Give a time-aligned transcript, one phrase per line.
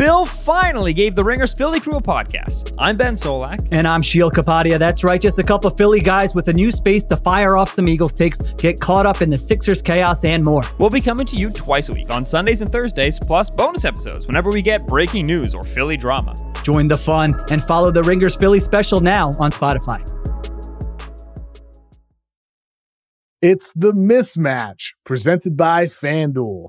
[0.00, 2.74] Bill finally gave the Ringers Philly Crew a podcast.
[2.78, 3.68] I'm Ben Solak.
[3.70, 4.78] And I'm Sheil Kapadia.
[4.78, 7.70] That's right, just a couple of Philly guys with a new space to fire off
[7.70, 10.62] some Eagles takes, get caught up in the Sixers chaos, and more.
[10.78, 14.26] We'll be coming to you twice a week on Sundays and Thursdays, plus bonus episodes
[14.26, 16.34] whenever we get breaking news or Philly drama.
[16.62, 20.00] Join the fun and follow the Ringers Philly special now on Spotify.
[23.42, 26.68] It's the mismatch presented by FanDuel.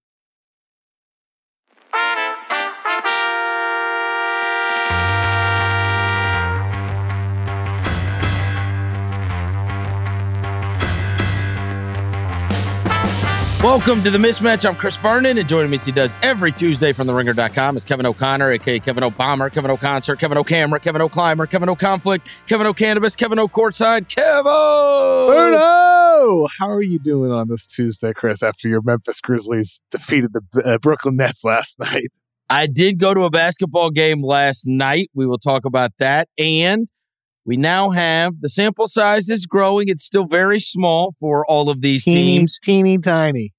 [13.63, 14.67] Welcome to the mismatch.
[14.67, 18.07] I'm Chris Vernon, and joining me as he does every Tuesday from theringer.com is Kevin
[18.07, 23.37] O'Connor, aka Kevin O'Bomber, Kevin O'Concert, Kevin O'Camera, Kevin O'Climber, Kevin O'Conflict, Kevin O'Cannabis, Kevin
[23.37, 24.45] O'Courtside, Kevin.
[24.51, 26.47] Verno!
[26.57, 30.79] How are you doing on this Tuesday, Chris, after your Memphis Grizzlies defeated the uh,
[30.79, 32.09] Brooklyn Nets last night?
[32.49, 35.11] I did go to a basketball game last night.
[35.13, 36.29] We will talk about that.
[36.39, 36.87] And
[37.45, 39.87] we now have the sample size is growing.
[39.89, 43.53] It's still very small for all of these teeny, teams, Teeny tiny.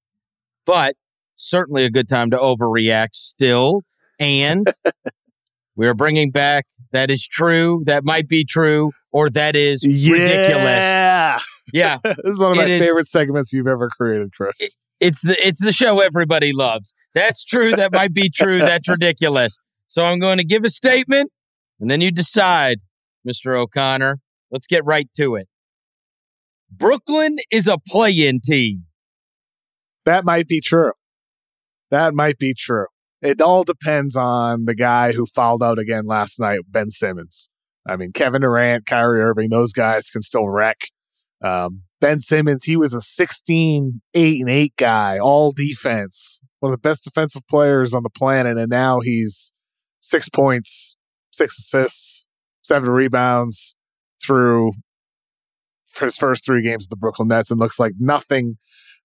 [0.64, 0.94] but
[1.34, 3.82] certainly a good time to overreact still.
[4.20, 4.72] And
[5.76, 10.84] we're bringing back that is true, that might be true, or that is ridiculous.
[10.84, 11.38] Yeah.
[11.72, 14.76] Yeah, this is one of my It is- favorite segments you've ever created, Chris.
[15.00, 16.92] it's the it's the show everybody loves.
[17.14, 17.70] That's true.
[17.72, 18.58] That might be true.
[18.58, 19.58] That's ridiculous.
[19.86, 21.30] So I'm going to give a statement,
[21.80, 22.80] and then you decide,
[23.26, 23.58] Mr.
[23.58, 24.20] O'Connor.
[24.50, 25.48] Let's get right to it.
[26.70, 28.84] Brooklyn is a play-in team.
[30.04, 30.92] That might be true.
[31.90, 32.86] That might be true.
[33.20, 37.48] It all depends on the guy who fouled out again last night, Ben Simmons.
[37.86, 40.78] I mean, Kevin Durant, Kyrie Irving, those guys can still wreck.
[41.44, 46.80] Um, ben Simmons, he was a 16, 8, and 8 guy, all defense, one of
[46.80, 48.58] the best defensive players on the planet.
[48.58, 49.52] And now he's
[50.00, 50.96] six points,
[51.32, 52.26] six assists,
[52.62, 53.76] seven rebounds
[54.24, 54.72] through
[56.00, 58.56] his first three games with the Brooklyn Nets and looks like nothing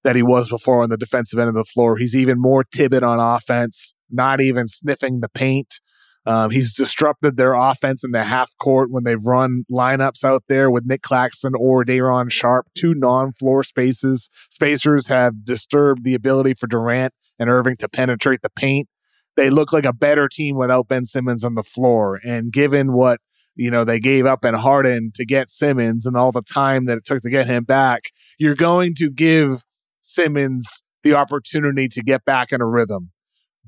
[0.04, 1.98] that he was before on the defensive end of the floor.
[1.98, 5.82] He's even more timid on offense, not even sniffing the paint.
[6.26, 10.70] Um, he's disrupted their offense in the half court when they've run lineups out there
[10.70, 12.68] with Nic Claxton or Day'Ron Sharpe.
[12.76, 18.50] Two non-floor spaces spacers have disturbed the ability for Durant and Irving to penetrate the
[18.50, 18.90] paint.
[19.38, 22.20] They look like a better team without Ben Simmons on the floor.
[22.24, 23.22] And given what
[23.58, 26.98] you know they gave up and Harden to get Simmons and all the time that
[26.98, 28.04] it took to get him back,
[28.38, 29.64] you're going to give
[30.02, 33.12] Simmons the opportunity to get back in a rhythm.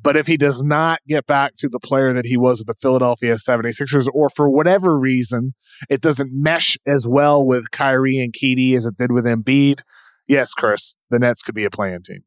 [0.02, 2.74] But if he does not get back to the player that he was with the
[2.74, 5.54] Philadelphia 76ers, or for whatever reason,
[5.90, 9.82] it doesn't mesh as well with Kyrie and KD as it did with Embiid,
[10.28, 12.24] yes, Chris, the Nets could be a play-in team.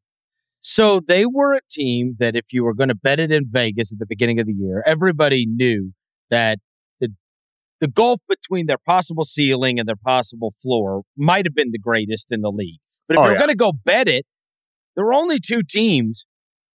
[0.60, 3.92] So they were a team that if you were going to bet it in Vegas
[3.92, 5.92] at the beginning of the year, everybody knew
[6.30, 6.58] that
[7.82, 12.30] the gulf between their possible ceiling and their possible floor might have been the greatest
[12.30, 12.78] in the league.
[13.08, 13.38] But if Oh, you're yeah.
[13.38, 14.24] going to go bet it,
[14.94, 16.24] there were only two teams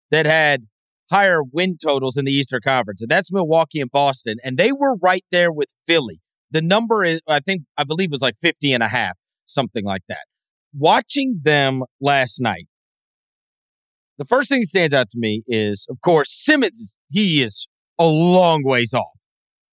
[0.09, 0.65] that had
[1.11, 4.37] higher win totals in the Eastern Conference, and that's Milwaukee and Boston.
[4.43, 6.21] And they were right there with Philly.
[6.49, 9.13] The number is, I think, I believe was like 50 and a half,
[9.45, 10.25] something like that.
[10.73, 12.65] Watching them last night,
[14.17, 16.95] the first thing that stands out to me is, of course, Simmons.
[17.11, 17.67] He is
[17.99, 19.14] a long ways off.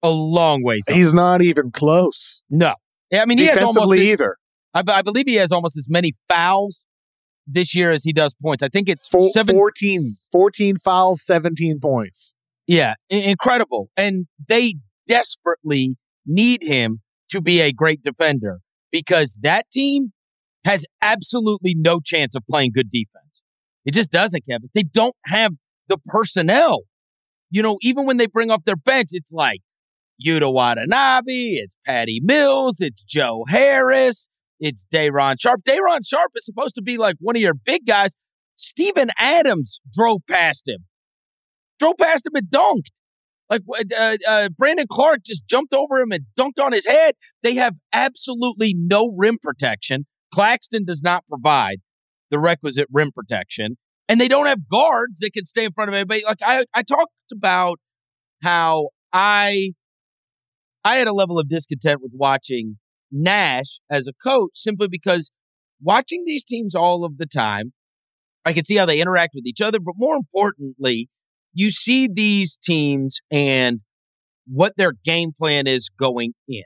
[0.04, 0.96] A long ways off.
[0.96, 2.44] He's not even close.
[2.50, 2.76] no.
[3.14, 3.94] I mean, he has almost.
[3.94, 4.38] Either.
[4.74, 6.86] I, I believe he has almost as many fouls
[7.46, 8.64] this year as he does points.
[8.64, 10.00] I think it's Four, seven, 14,
[10.32, 12.36] 14 fouls, 17 points.
[12.68, 13.90] Yeah, incredible.
[13.98, 14.76] And they
[15.06, 18.60] desperately need him to be a great defender
[18.92, 20.14] because that team
[20.64, 23.42] has absolutely no chance of playing good defense.
[23.86, 24.70] It just doesn't, Kevin.
[24.74, 25.54] They don't have
[25.88, 26.84] the personnel.
[27.50, 29.62] You know, even when they bring up their bench, it's like
[30.26, 34.28] Yuta Watanabe, it's Patty Mills, it's Joe Harris,
[34.60, 35.64] it's Day'Ron Sharpe.
[35.64, 38.16] Day'Ron Sharpe is supposed to be like one of your big guys.
[38.56, 40.86] Steven Adams drove past him,
[41.80, 42.92] drove past him and dunked.
[43.50, 43.64] Like
[44.00, 47.16] uh, uh, Brandon Clarke just jumped over him and dunked on his head.
[47.44, 50.06] They have absolutely no rim protection.
[50.34, 51.82] Claxton does not provide
[52.30, 53.78] the requisite rim protection,
[54.08, 56.24] and they don't have guards that can stay in front of anybody.
[56.26, 57.80] Like I, I talked about
[58.42, 59.74] how I,
[60.84, 62.78] I had a level of discontent with watching
[63.12, 65.30] Nash as a coach simply because
[65.82, 67.74] watching these teams all of the time,
[68.46, 71.10] I can see how they interact with each other, but more importantly,
[71.54, 73.82] you see these teams and
[74.48, 76.64] what their game plan is going in.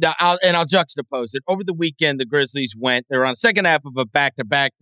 [0.00, 1.42] Now, I'll, and I'll juxtapose it.
[1.48, 4.72] Over the weekend, the Grizzlies went, they're on second half of a back to back,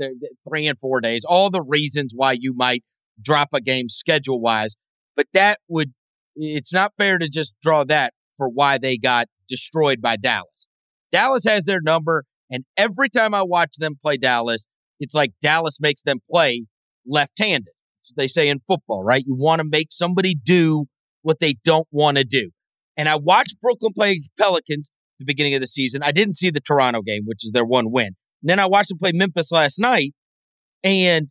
[0.47, 2.85] three and four days, all the reasons why you might
[3.23, 4.77] drop a game schedule wise.
[5.15, 5.95] But that would,
[6.35, 10.69] it's not fair to just draw that for why they got destroyed by Dallas.
[11.11, 12.25] Dallas has their number.
[12.51, 14.69] And every time I watch them play Dallas,
[15.01, 16.67] it's like Dallas makes them play
[17.07, 17.73] left handed.
[18.17, 19.25] They say in football, right?
[19.27, 20.87] You want to make somebody do
[21.23, 22.51] what they don't want to do.
[22.97, 26.03] And I watched Brooklyn play Pelicans the beginning of the season.
[26.03, 28.15] I didn't see the Toronto game, which is their one win.
[28.43, 30.13] And then I watched them play Memphis last night,
[30.85, 31.29] and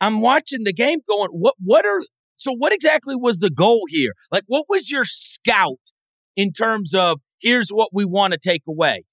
[0.00, 2.00] I'm watching the game going, what what are
[2.36, 4.12] so what exactly was the goal here?
[4.30, 5.80] Like what was your scout
[6.36, 9.04] in terms of here's what we want to take away?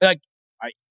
[0.00, 0.20] Like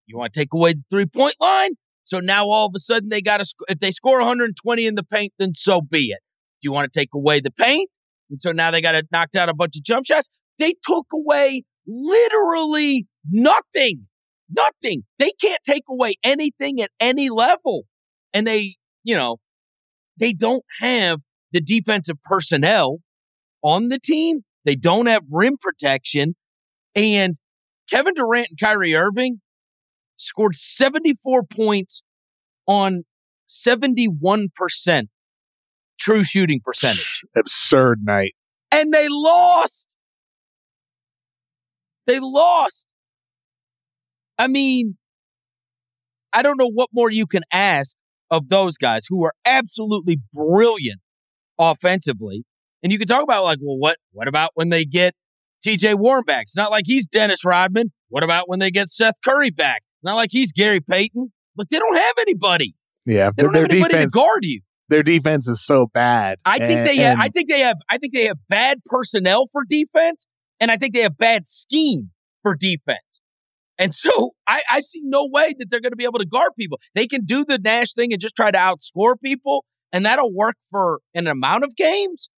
[0.08, 1.72] you want to take away the three point line?
[2.04, 4.96] So now all of a sudden they got to, sc- if they score 120 in
[4.96, 6.20] the paint, then so be it.
[6.62, 7.90] Do you want to take away the paint?
[8.30, 10.30] And so now they got to knock down a bunch of jump shots.
[10.60, 14.06] They took away literally nothing.
[14.56, 15.04] Nothing.
[15.18, 17.86] They can't take away anything at any level.
[18.34, 19.38] And they, you know,
[20.20, 21.20] they don't have
[21.52, 23.00] the defensive personnel
[23.64, 24.42] on the team.
[24.66, 26.36] They don't have rim protection.
[26.96, 27.38] And
[27.90, 29.42] Kevin Durant and Kyrie Irving
[30.18, 32.02] scored 74 points
[32.68, 33.04] on
[33.50, 35.08] 71%
[36.00, 37.24] true shooting percentage.
[37.36, 38.36] Absurd night.
[38.72, 39.96] And they lost.
[42.08, 42.88] They lost.
[44.38, 44.98] I mean,
[46.34, 47.96] I don't know what more you can ask
[48.30, 51.00] of those guys who are absolutely brilliant
[51.58, 52.44] offensively.
[52.86, 55.16] And you can talk about like, well, what what about when they get
[55.66, 56.44] TJ Warren back?
[56.44, 57.92] It's not like he's Dennis Rodman.
[58.10, 59.82] What about when they get Seth Curry back?
[60.04, 61.32] Not like he's Gary Payton.
[61.56, 62.76] But they don't have anybody.
[63.08, 64.62] Yeah, They don't have anybody defense, to guard you.
[64.90, 66.38] their defense is so bad.
[66.46, 69.48] I think And- they have, I think they have I think they have bad personnel
[69.52, 70.28] for defense
[70.60, 72.12] and I think they have bad scheme
[72.44, 73.20] for defense.
[73.80, 76.52] And so I, I see no way that they're going to be able to guard
[76.60, 76.80] people.
[76.94, 80.58] They can do the Nash thing and just try to outscore people, and that'll work
[80.70, 82.30] for an amount of games.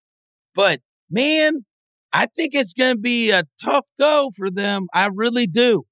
[0.57, 1.65] But man,
[2.11, 4.87] I think it's going to be a tough go for them.
[4.93, 5.85] I really do.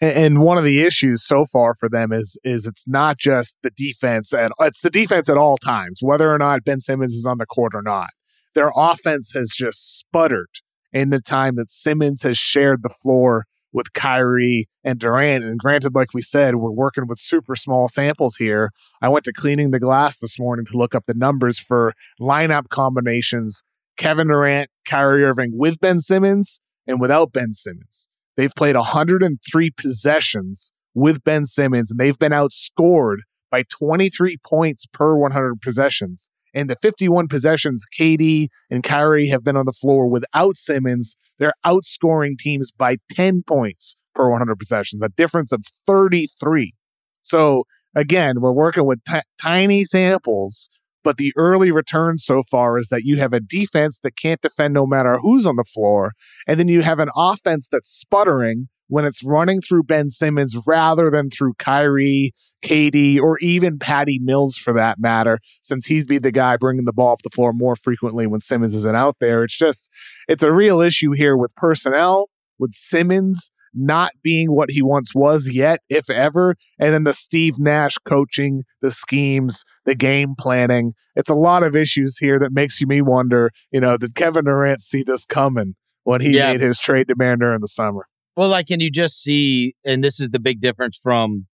[0.00, 3.70] And- one of the issues so far for them is is it's not just the
[3.70, 7.38] defense at it's the defense at all times, whether or not Ben Simmons is on
[7.38, 8.08] the court or not.
[8.56, 10.50] Their offense has just sputtered
[10.92, 15.44] in the time that Simmons has shared the floor with Kyrie and Durant.
[15.44, 18.70] And granted, like we said, we're working with super small samples here.
[19.00, 22.68] I went to cleaning the glass this morning to look up the numbers for lineup
[22.68, 23.62] combinations.
[23.96, 28.08] Kevin Durant, Kyrie Irving with Ben Simmons and without Ben Simmons.
[28.36, 33.18] They've played 103 possessions with Ben Simmons, and they've been outscored
[33.50, 36.30] by 23 points per 100 possessions.
[36.54, 41.54] And the 51 possessions KD and Kyrie have been on the floor without Simmons, they're
[41.64, 46.74] outscoring teams by 10 points per 100 possessions, a difference of 33.
[47.22, 50.68] So again, we're working with ti- tiny samples,
[51.02, 54.74] but the early return so far is that you have a defense that can't defend
[54.74, 56.12] no matter who's on the floor,
[56.46, 61.08] and then you have an offense that's sputtering when it's running through Ben Simmons rather
[61.08, 66.30] than through Kyrie, KD, or even Patty Mills for that matter, since he's be the
[66.30, 69.44] guy bringing the ball up the floor more frequently when Simmons isn't out there.
[69.44, 69.88] It's just,
[70.28, 72.28] it's a real issue here with personnel,
[72.58, 77.58] with Simmons not being what he once was yet, if ever, and then the Steve
[77.58, 80.94] Nash coaching, the schemes, the game planning.
[81.16, 84.44] It's a lot of issues here that makes you me wonder, you know, did Kevin
[84.44, 85.74] Durant see this coming
[86.04, 86.52] when he Yeah.
[86.52, 88.06] made his trade demand during the summer?
[88.36, 91.46] Well, like, can you just see, and this is the big difference from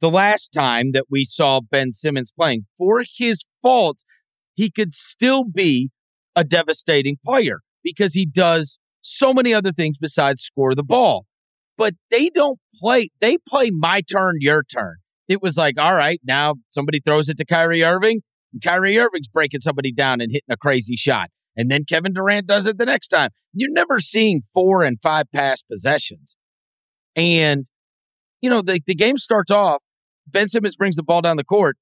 [0.00, 2.66] the last time that we saw Ben Simmons playing.
[2.76, 4.04] For his faults,
[4.54, 5.90] he could still be
[6.36, 11.26] a devastating player because he does so many other things besides score the ball.
[11.76, 14.96] But they don't play, they play my turn, your turn.
[15.28, 18.20] It was like, all right, now somebody throws it to Kyrie Irving.
[18.52, 21.28] And Kyrie Irving's breaking somebody down and hitting a crazy shot.
[21.56, 23.30] And then Kevin Durant does it the next time.
[23.52, 26.36] You're never seeing four and five pass possessions.
[27.16, 27.64] And,
[28.40, 29.82] you know, the, the game starts off.
[30.26, 31.76] Ben Simmons brings the ball down the court.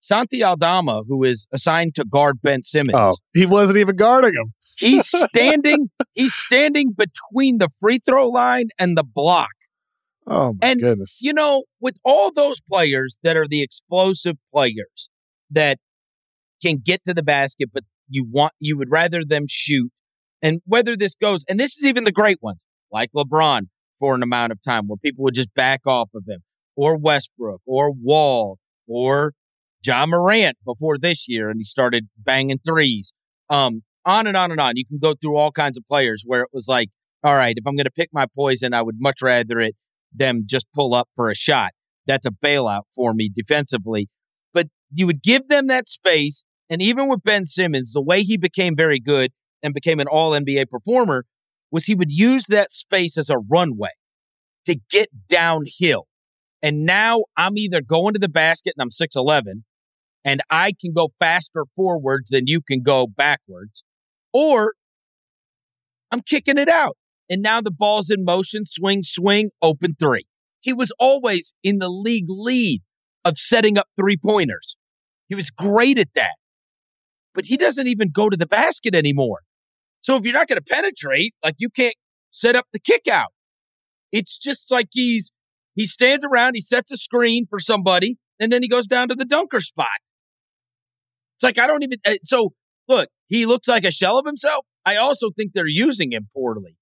[0.00, 2.96] Santi Aldama, who is assigned to guard Ben Simmons.
[2.96, 4.54] Oh, he wasn't even guarding him.
[4.78, 9.50] He's standing, he's standing between the free throw line and the block.
[10.26, 11.18] Oh my And, goodness.
[11.20, 15.10] You know, with all those players that are the explosive players
[15.50, 15.78] that
[16.62, 19.90] can get to the basket, but you want you would rather them shoot.
[20.42, 24.22] And whether this goes, and this is even the great ones, like LeBron for an
[24.22, 26.40] amount of time where people would just back off of him,
[26.76, 29.34] or Westbrook, or Wall, or
[29.84, 33.12] Ja Morant before this year, and he started banging threes.
[33.48, 34.76] Um, on and on and on.
[34.76, 36.90] You can go through all kinds of players where it was like,
[37.22, 39.76] all right, if I'm going to pick my poison, I would much rather it
[40.12, 41.72] them just pull up for a shot.
[42.06, 44.08] That's a bailout for me defensively.
[44.52, 46.44] But you would give them that space.
[46.68, 49.32] And even with Ben Simmons, the way he became very good
[49.62, 51.26] and became an all NBA performer
[51.70, 53.90] was he would use that space as a runway
[54.66, 56.06] to get downhill.
[56.62, 59.62] And now I'm either going to the basket and I'm 6'11
[60.24, 63.84] and I can go faster forwards than you can go backwards,
[64.32, 64.74] or
[66.10, 66.96] I'm kicking it out.
[67.28, 70.24] And now the ball's in motion, swing, swing, open three.
[70.60, 72.82] He was always in the league lead
[73.24, 74.76] of setting up three pointers.
[75.28, 76.34] He was great at that.
[77.34, 79.40] But he doesn't even go to the basket anymore.
[80.00, 81.94] So if you're not going to penetrate, like you can't
[82.30, 83.32] set up the kick out.
[84.10, 85.30] It's just like he's
[85.76, 89.14] he stands around, he sets a screen for somebody, and then he goes down to
[89.14, 89.86] the dunker spot.
[91.40, 91.98] It's like I don't even.
[92.06, 92.52] uh, So
[92.86, 94.66] look, he looks like a shell of himself.
[94.84, 96.76] I also think they're using him poorly.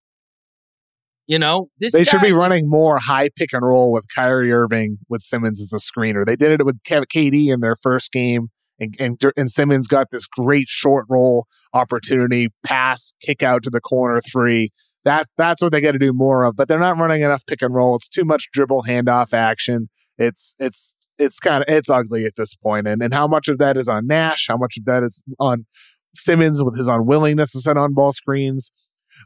[1.28, 4.98] You know, this They should be running more high pick and roll with Kyrie Irving
[5.10, 6.24] with Simmons as a screener.
[6.24, 8.48] They did it with KD in their first game,
[8.80, 13.80] and, and and Simmons got this great short roll opportunity, pass, kick out to the
[13.80, 14.72] corner three.
[15.04, 16.56] That that's what they got to do more of.
[16.56, 17.96] But they're not running enough pick and roll.
[17.96, 19.90] It's too much dribble handoff action.
[20.16, 22.86] It's it's it's kind of it's ugly at this point.
[22.86, 24.46] And and how much of that is on Nash?
[24.48, 25.66] How much of that is on
[26.14, 28.72] Simmons with his unwillingness to set on ball screens?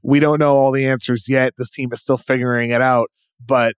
[0.03, 1.53] We don't know all the answers yet.
[1.59, 3.11] This team is still figuring it out.
[3.45, 3.75] But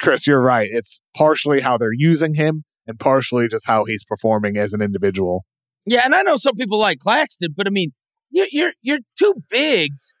[0.00, 0.68] Chris, you're right.
[0.70, 5.44] It's partially how they're using him and partially just how he's performing as an individual.
[5.86, 7.92] Yeah, and I know some people like Claxton, but I mean,
[8.30, 10.12] your your your two bigs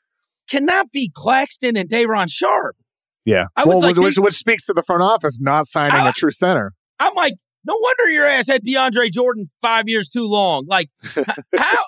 [0.48, 2.76] cannot be Claxton and Day'Ron Sharpe.
[3.24, 3.46] Yeah.
[3.56, 6.12] I was well, like, which, which speaks to the front office not signing I- a
[6.12, 6.72] true center.
[7.00, 10.66] I'm like, no wonder your ass had DeAndre Jordan five years too long.
[10.68, 10.90] Like,
[11.56, 11.78] how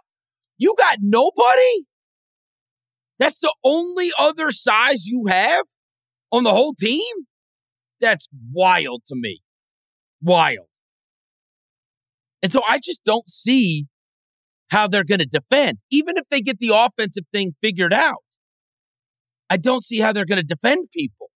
[0.58, 1.84] you got nobody?
[3.18, 5.64] That's the only other size you have
[6.32, 7.14] on the whole team?
[8.00, 9.42] That's wild to me.
[10.20, 10.66] Wild.
[12.42, 13.86] And so I just don't see
[14.70, 18.24] how they're going to defend, even if they get the offensive thing figured out.
[19.48, 21.28] I don't see how they're going to defend people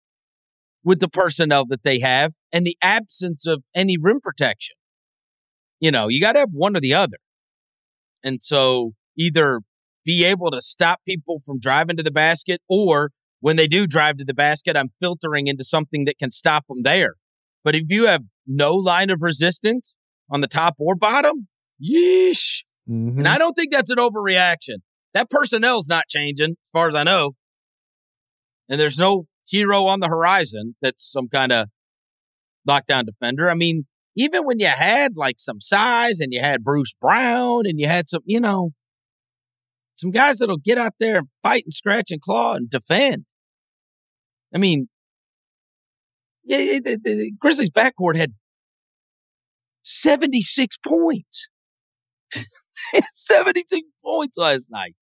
[0.86, 4.76] with the personnel that they have and the absence of any rim protection.
[5.80, 7.16] You know, you got to have one or the other.
[8.22, 9.62] And so either
[10.04, 14.16] be able to stop people from driving to the basket or when they do drive
[14.18, 17.14] to the basket, I'm filtering into something that can stop them there.
[17.64, 19.96] But if you have no line of resistance
[20.30, 21.48] on the top or bottom,
[21.82, 22.62] yeesh.
[22.88, 23.18] Mhm.
[23.18, 24.76] And I don't think that's an overreaction.
[25.14, 27.32] That personnel's not changing, as far as I know.
[28.68, 31.68] And there's no hero on the horizon that's some kind of
[32.68, 33.48] lockdown defender.
[33.50, 33.86] I mean,
[34.16, 38.08] even when you had like some size and you had Bruce Brown and you had
[38.08, 38.72] some, you know,
[39.94, 43.24] some guys that'll get out there and fight and scratch and claw and defend.
[44.54, 44.88] I mean,
[46.44, 48.34] yeah, the, the Grizzlies backcourt had
[49.82, 51.48] 76 points.
[53.14, 54.94] 76 points last night.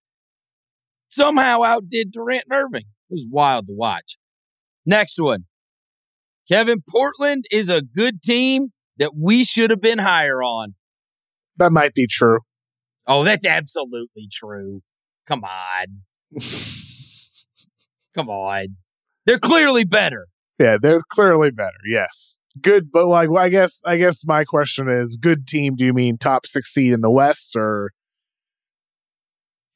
[1.09, 2.87] Somehow outdid Durant and Irving.
[3.11, 4.17] It was wild to watch.
[4.87, 5.45] Next one.
[6.49, 10.75] Kevin Portland is a good team that we should have been higher on.
[11.57, 12.41] That might be true.
[13.07, 14.83] Oh, that's absolutely true.
[15.27, 16.03] Come on.
[18.15, 18.77] Come on.
[19.27, 20.29] They're clearly better.
[20.59, 21.73] Yeah, they're clearly better.
[21.89, 22.41] Yes.
[22.61, 25.93] Good, but like well, I guess I guess my question is good team, do you
[25.93, 27.91] mean top 6 seed in the West or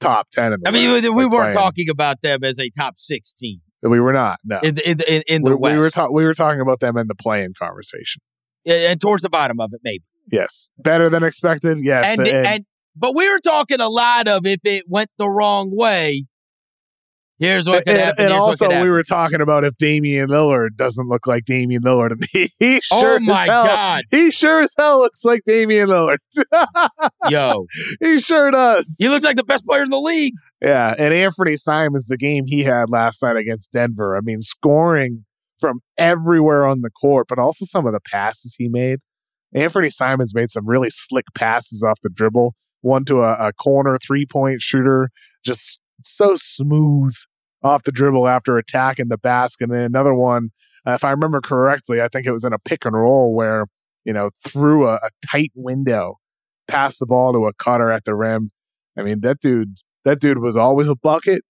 [0.01, 1.03] top 10 in the I mean, West?
[1.17, 4.41] we Like weren't playing- talking about them as a top 16 We were not.
[4.45, 4.59] No.
[4.63, 5.73] in the, in the, in, the we, West.
[5.75, 8.23] we were ta- we were talking about them in the play-in conversation.
[8.67, 10.05] and towards the bottom of it, maybe.
[10.31, 11.79] Yes, better than expected.
[11.83, 12.65] Yes, and, and, and
[12.97, 16.27] but we were talking a lot of if it went the wrong way.
[17.39, 18.25] Here's what could and, happen.
[18.25, 18.83] And Here's also, happen.
[18.83, 22.25] we were talking about if Damian Lillard doesn't look like Damian Lillard.
[22.33, 26.19] He, he sure oh my hell, god, he sure as hell looks like Damian Lillard.
[27.29, 27.67] yo,
[28.01, 28.97] he sure does.
[28.99, 30.35] he looks like the best player in the league.
[30.61, 34.17] Yeah, and Anfernee Simons, the game he had last night against Denver.
[34.17, 35.25] I mean, scoring
[35.61, 38.99] from everywhere on the court, but also some of the passes he made.
[39.55, 42.55] Anfernee Simons made some really slick passes off the dribble.
[42.81, 45.11] One to a, a corner three point shooter,
[45.45, 45.79] just
[46.09, 47.15] so smooth
[47.63, 49.65] off the dribble after attacking the basket.
[49.65, 50.51] And then another one,
[50.87, 53.67] uh, if I remember correctly, I think it was in a pick and roll where,
[54.05, 56.17] you know, through a, a tight window,
[56.69, 58.51] passed the ball to a cutter at the rim.
[58.97, 61.43] I mean, that dude, that dude was always a bucket.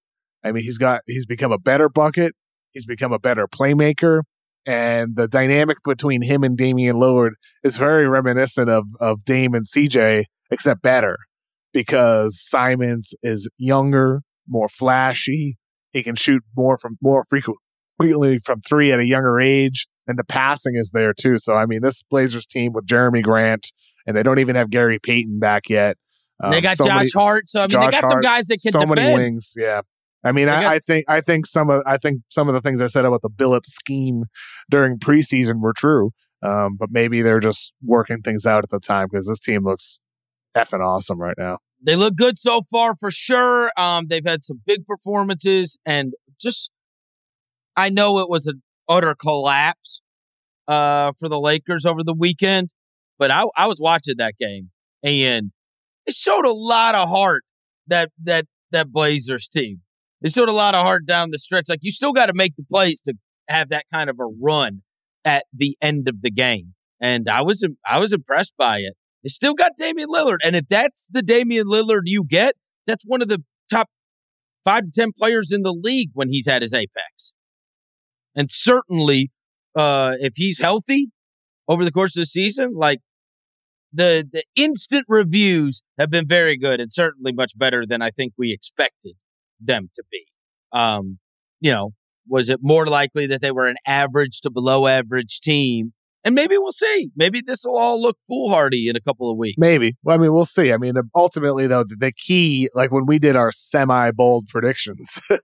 [0.45, 2.35] I mean, he's got, he's become a better bucket.
[2.73, 4.23] He's become a better playmaker.
[4.67, 7.33] And the dynamic between him and Damian Lillard
[7.65, 11.17] is very reminiscent of, of Dame and CJ, except better
[11.73, 15.59] because Simons is younger, more flashy.
[15.93, 20.25] He can shoot more from more frequently from three at a younger age, and the
[20.25, 21.39] passing is there too.
[21.39, 23.73] So I mean, this Blazers team with Jerami Grant,
[24.07, 25.97] and they don't even have Gary Payton back yet.
[26.43, 28.21] Um, they got so Josh many, Hart, so I mean, Josh they got Hart, some
[28.21, 28.97] guys that can so defend.
[28.97, 29.55] many wings.
[29.57, 29.81] Yeah,
[30.25, 32.61] I mean, I, got, I, think I think some of I think some of the
[32.61, 34.25] things I said about the Billups scheme
[34.71, 36.13] during preseason were true.
[36.43, 40.01] Um, but maybe they're just working things out at the time because this team looks
[40.57, 41.59] effing awesome right now.
[41.81, 43.71] They look good so far for sure.
[43.77, 46.71] Um, they've had some big performances and just
[47.77, 50.01] I know it was an utter collapse
[50.67, 52.71] uh, for the Lakers over the weekend,
[53.19, 54.71] but I, I was watching that game
[55.03, 55.53] and
[56.07, 57.45] it showed a lot of heart
[57.87, 59.83] that that that Blazers team.
[60.21, 61.69] It showed a lot of heart down the stretch.
[61.69, 63.15] Like you still got to make the plays to
[63.49, 64.83] have that kind of a run
[65.25, 66.75] at the end of the game.
[67.01, 68.95] And I was I was impressed by it.
[69.29, 70.39] Still got Damian Lillard.
[70.45, 72.55] And if that's the Damian Lillard you get,
[72.87, 73.89] that's one of the top
[74.65, 77.35] five to 10 players in the league when he's at his apex.
[78.35, 79.31] And certainly,
[79.75, 81.11] uh, if he's healthy
[81.67, 83.01] over the course of the season, like
[83.93, 88.35] the, the instant reviews have been very good and certainly much better than I think
[88.37, 89.15] we expected
[89.61, 90.27] them to be.
[90.73, 91.19] Um,
[91.61, 91.93] you know,
[92.29, 95.93] was it more likely that they were an average to below average team
[96.25, 97.11] and maybe we'll see.
[97.17, 99.57] Maybe this will all look foolhardy in a couple of weeks.
[99.57, 99.97] Maybe.
[100.03, 100.73] Well, I mean, we'll see.
[100.73, 105.41] I mean, ultimately, though, the key, like when we did our semi bold predictions, and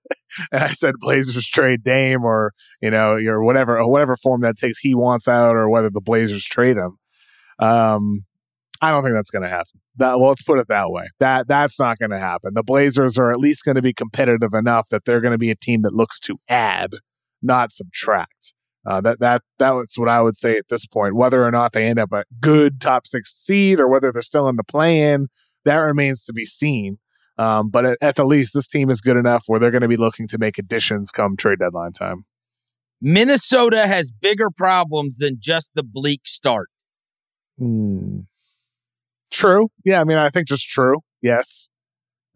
[0.65, 4.79] I said Blazers trade Dame or, you know, or whatever, or whatever form that takes,
[4.79, 6.99] he wants out or whether the Blazers trade him.
[7.59, 8.25] Um,
[8.83, 9.81] I don't think that's going to happen.
[9.97, 11.05] That, well, let's put it that way.
[11.21, 12.53] That that's not going to happen.
[12.55, 15.51] The Blazers are at least going to be competitive enough that they're going to be
[15.51, 16.91] a team that looks to add,
[17.41, 18.55] not subtract.
[18.87, 21.16] Uh, that that that's what I would say at this point.
[21.16, 24.49] Whether or not they end up a good top six seed or whether they're still
[24.49, 25.29] in the play-in,
[25.64, 26.99] that remains to be seen.
[27.38, 29.88] Um, but at, at the least, this team is good enough where they're going to
[29.88, 32.27] be looking to make additions come trade deadline time.
[33.01, 36.68] Minnesota has bigger problems than just the bleak start.
[37.59, 38.20] Hmm.
[39.31, 39.68] True.
[39.85, 41.01] Yeah, I mean, I think just true.
[41.20, 41.70] Yes.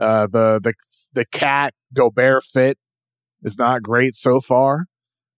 [0.00, 0.74] Uh, the the
[1.12, 2.78] the cat Gobert fit
[3.42, 4.86] is not great so far.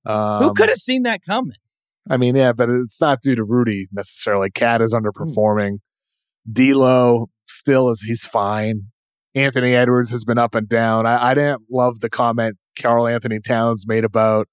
[0.06, 1.56] Um, Who could have seen that coming?
[2.08, 4.50] I mean, yeah, but it's not due to Rudy necessarily.
[4.50, 5.78] Cat is underperforming.
[6.50, 8.86] D'Lo still is he's fine.
[9.34, 11.06] Anthony Edwards has been up and down.
[11.06, 14.48] I, I didn't love the comment Karl-Anthony Towns made about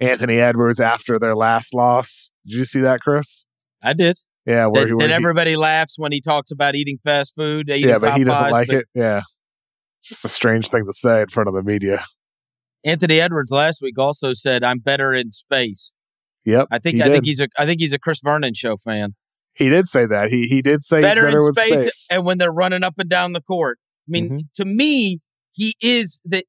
[0.00, 2.30] Anthony Edwards after their last loss.
[2.46, 3.44] Did you see that, Chris?
[3.82, 4.16] I did.
[4.46, 7.68] Yeah, where, that, where that everybody laughs when he talks about eating fast food.
[7.68, 8.86] Eating yeah, but Popeyes, he doesn't like but it.
[8.94, 9.20] Yeah,
[9.98, 12.02] it's just a strange thing to say in front of the media.
[12.84, 15.94] Anthony Edwards last week also said, "I'm better in space."
[16.44, 17.12] Yep, I think I did.
[17.12, 19.14] think he's a I think he's a Chris Vernon show fan.
[19.54, 20.30] He did say that.
[20.30, 23.10] He he did say better, better in space, space, and when they're running up and
[23.10, 23.78] down the court.
[24.08, 24.38] I mean, mm-hmm.
[24.54, 25.20] to me,
[25.52, 26.44] he is that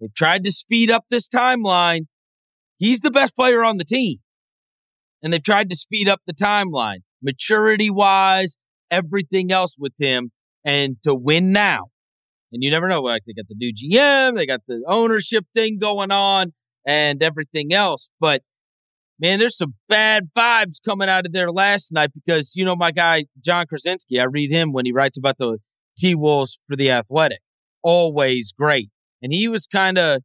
[0.00, 2.06] they've tried to speed up this timeline.
[2.78, 4.18] He's the best player on the team,
[5.22, 8.56] and they've tried to speed up the timeline, maturity wise,
[8.90, 10.30] everything else with him,
[10.64, 11.88] and to win now.
[12.54, 13.00] And you never know.
[13.00, 16.52] Like they got the new GM, they got the ownership thing going on,
[16.86, 18.10] and everything else.
[18.20, 18.42] But
[19.20, 22.92] man, there's some bad vibes coming out of there last night because you know my
[22.92, 24.20] guy Jon Krawczynski.
[24.20, 25.58] I read him when he writes about the
[25.98, 27.40] T Wolves for the Athletic.
[27.82, 28.90] Always great,
[29.20, 30.22] and he was kind of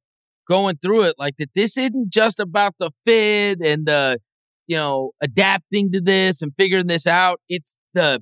[0.48, 1.50] going through it like that.
[1.56, 4.20] This isn't just about the fit and the
[4.68, 7.42] you know adapting to this and figuring this out.
[7.50, 8.22] It's the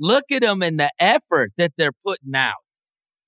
[0.00, 2.54] look at them and the effort that they're putting out.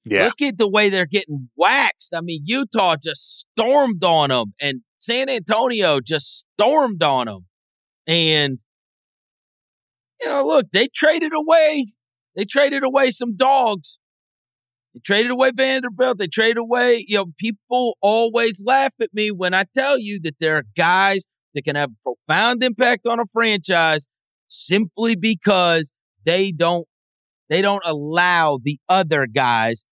[0.04, 0.24] Yeah.
[0.24, 2.14] Look at the way they're getting waxed.
[2.14, 7.46] I mean, Utah just stormed on them, and San Antonio just stormed on them.
[8.06, 8.58] And
[10.20, 11.86] you know, look, they traded away,
[12.36, 13.98] they traded away some dogs.
[14.94, 16.18] They traded away Vanderbilt.
[16.18, 20.40] They traded away, you know, people always laugh at me when I tell you that
[20.40, 24.06] there are guys that can have a profound impact on a franchise
[24.48, 25.92] simply because
[26.24, 26.86] they don't
[27.48, 29.84] they don't allow the other guys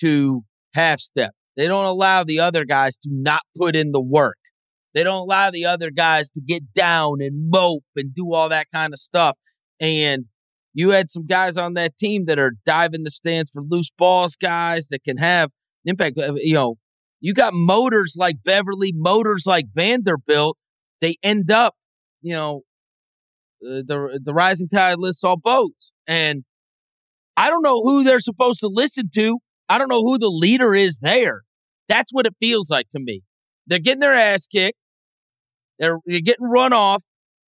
[0.00, 0.42] to
[0.74, 1.32] half step.
[1.56, 4.36] They don't allow the other guys to not put in the work.
[4.94, 8.68] They don't allow the other guys to get down and mope and do all that
[8.72, 9.36] kind of stuff.
[9.80, 10.26] And
[10.74, 14.36] you had some guys on that team that are diving the stands for loose balls
[14.36, 15.50] guys that can have
[15.84, 16.18] impact.
[16.18, 16.76] Uh, you know,
[17.20, 20.56] you got motors like Beverley, motors like Vanderbilt.
[21.00, 21.74] They end up,
[22.22, 22.62] you know,
[23.64, 26.44] uh, the the rising tide lifts all boats, and
[27.36, 29.38] I don't know who they're supposed to listen to.
[29.70, 31.42] I don't know who the leader is there.
[31.88, 33.22] That's what it feels like to me.
[33.68, 34.76] They're getting their ass kicked.
[35.78, 37.04] They're, they're getting run off.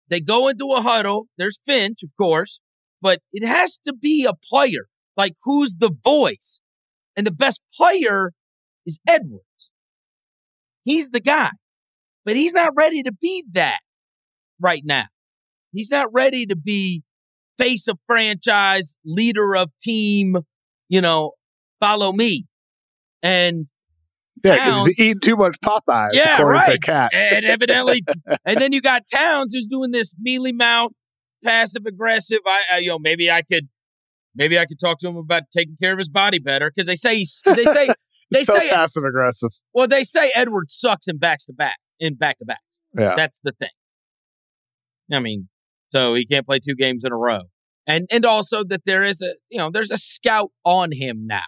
[0.08, 1.26] They go into a huddle.
[1.37, 2.61] There's Finch, of course,
[3.00, 4.87] but it has to be a player.
[5.16, 6.61] Like who's the voice?
[7.16, 8.32] And the best player
[8.87, 9.70] is Edwards.
[10.85, 11.50] He's the guy,
[12.24, 13.80] but he's not ready to be that
[14.61, 15.06] right now.
[15.72, 17.02] He's not ready to be
[17.58, 20.37] face of franchise, leader of team,
[20.88, 21.32] you know,
[21.82, 22.44] follow me.
[23.22, 23.66] And
[24.44, 26.10] yeah, because he's eating too much Popeyes.
[26.12, 26.80] Yeah, right.
[26.80, 27.12] Cat.
[27.12, 28.02] And evidently,
[28.44, 30.92] and then you got Towns who's doing this mealy mouth,
[31.44, 32.40] passive aggressive.
[32.46, 33.68] I, I, you know, maybe I could,
[34.34, 36.94] maybe I could talk to him about taking care of his body better because they
[36.94, 37.88] say he's, they say
[38.30, 39.50] they so say passive aggressive.
[39.74, 42.80] Well, they say Edward sucks in backs to back in back to backs.
[42.98, 43.70] Yeah, that's the thing.
[45.12, 45.48] I mean,
[45.92, 47.42] so he can't play two games in a row,
[47.86, 51.42] and and also that there is a you know there's a scout on him now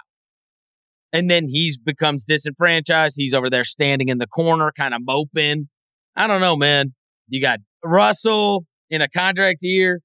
[1.14, 3.14] and then he's becomes disenfranchised.
[3.16, 5.68] He's over there standing in the corner, kind of moping.
[6.16, 6.92] I don't know, man.
[7.28, 10.00] You got Russell in a contract year.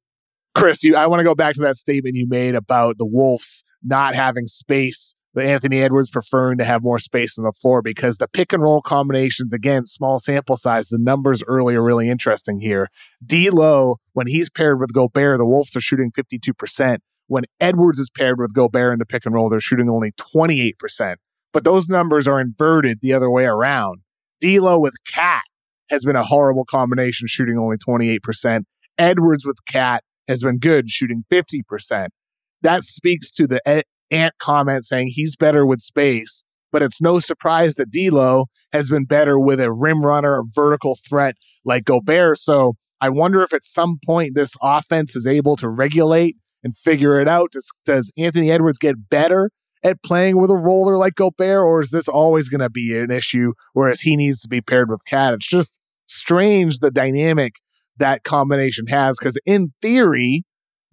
[0.56, 3.64] Chris, you, I want to go back to that statement you made about the Wolves
[3.84, 8.18] not having space, but Anthony Edwards preferring to have more space on the floor because
[8.18, 12.60] the pick and roll combinations, again, small sample size, the numbers early are really interesting
[12.60, 12.88] here.
[13.26, 16.98] D'Lo, when he's paired with Gobert, the Wolves are shooting 52%.
[17.30, 21.16] When Edwards is paired with Gobert in the pick and roll, they're shooting only 28%.
[21.54, 24.02] But those numbers are inverted the other way around.
[24.42, 25.44] D'Lo with Cat
[25.92, 28.64] has been a horrible combination, shooting only 28%.
[28.98, 32.08] Edwards with Cat has been good, shooting 50%.
[32.64, 37.76] That speaks to the Ant comment saying he's better with space, but it's no surprise
[37.76, 42.40] that D'Lo has been better with a rim runner, a vertical threat like Gobert.
[42.40, 47.20] So I wonder if at some point this offense is able to regulate and figure
[47.20, 47.52] it out?
[47.52, 49.52] Does, does Anthony Edwards get better
[49.84, 53.12] at playing with a roller like Gobert, or is this always going to be an
[53.12, 55.34] issue, whereas he needs to be paired with Cat?
[55.34, 57.56] It's just strange the dynamic
[57.98, 60.44] that combination has, because in theory,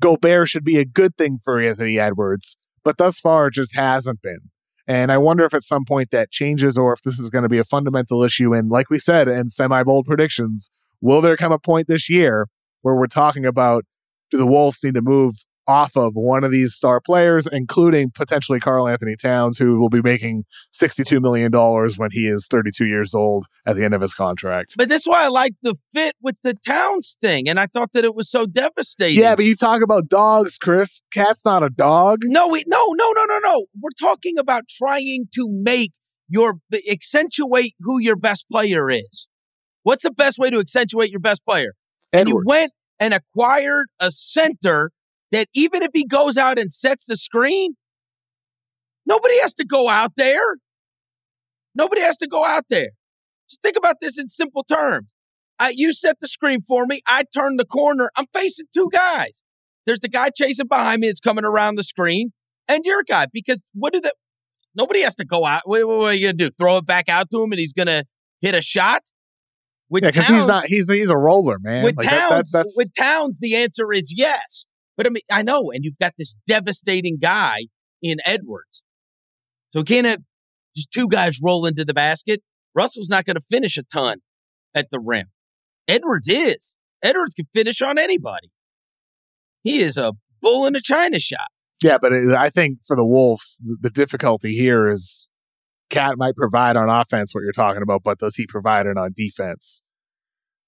[0.00, 4.22] Gobert should be a good thing for Anthony Edwards, but thus far it just hasn't
[4.22, 4.50] been.
[4.86, 7.48] And I wonder if at some point that changes or if this is going to
[7.48, 8.54] be a fundamental issue.
[8.54, 12.46] And like we said in semi bold predictions, will there come a point this year
[12.82, 13.84] where we're talking about
[14.30, 18.60] do the Wolves need to move off of one of these star players, including potentially
[18.60, 21.50] Karl-Anthony Towns, who will be making $62 million
[21.96, 24.74] when he is 32 years old at the end of his contract.
[24.76, 27.48] But that's why I like the fit with the Towns thing.
[27.48, 29.18] And I thought that it was so devastating.
[29.18, 31.02] Yeah, but you talk about dogs, Chris.
[31.12, 32.20] Cat's not a dog.
[32.24, 33.66] No, we, no, no, no, no, no.
[33.80, 35.92] We're talking about trying to make
[36.28, 36.54] your,
[36.90, 39.28] accentuate who your best player is.
[39.82, 41.74] What's the best way to accentuate your best player?
[42.12, 42.20] Edwards.
[42.20, 44.90] And you went and acquired a center
[45.36, 47.76] that even if he goes out and sets the screen,
[49.04, 50.56] nobody has to go out there.
[51.74, 52.88] Nobody has to go out there.
[53.50, 55.08] Just think about this in simple terms.
[55.58, 57.02] I, you set the screen for me.
[57.06, 58.10] I turn the corner.
[58.16, 59.42] I'm facing two guys.
[59.84, 62.32] There's the guy chasing behind me that's coming around the screen,
[62.66, 63.26] and your guy.
[63.30, 64.12] Because what do the
[64.74, 65.62] nobody has to go out.
[65.64, 66.50] What, what, are you gonna do?
[66.50, 68.04] Throw it back out to him, and he's gonna
[68.40, 69.02] hit a shot.
[69.88, 70.66] With yeah, because he's not.
[70.66, 71.84] He's he's a roller, man.
[71.84, 74.66] With like Towns, that, with Towns, the answer is yes.
[74.96, 77.66] But I mean, I know, and you've got this devastating guy
[78.02, 78.84] in Edwards.
[79.70, 80.22] So can't have
[80.74, 82.42] just two guys roll into the basket.
[82.74, 84.18] Russell's not going to finish a ton
[84.74, 85.26] at the rim.
[85.88, 86.76] Edwards is.
[87.02, 88.50] Edwards can finish on anybody.
[89.62, 91.48] He is a bull in a china shop.
[91.82, 95.28] Yeah, but uh, I think for the Wolves, the difficulty here is
[95.90, 99.12] Cat might provide on offense what you're talking about, but does he provide it on
[99.14, 99.82] defense?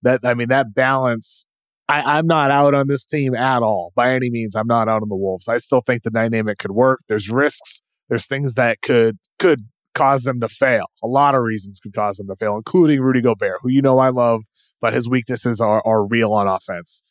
[0.03, 1.47] That I mean, that balance
[1.89, 4.55] I, I'm not out on this team at all by any means.
[4.55, 5.49] I'm not out on the Wolves.
[5.49, 7.01] I still think the dynamic could work.
[7.09, 7.81] There's risks.
[8.09, 10.87] There's things that could could cause them to fail.
[11.03, 13.99] A lot of reasons could cause them to fail, including Rudy Gobert, who you know
[13.99, 14.43] I love,
[14.81, 17.03] but his weaknesses are are real on offense.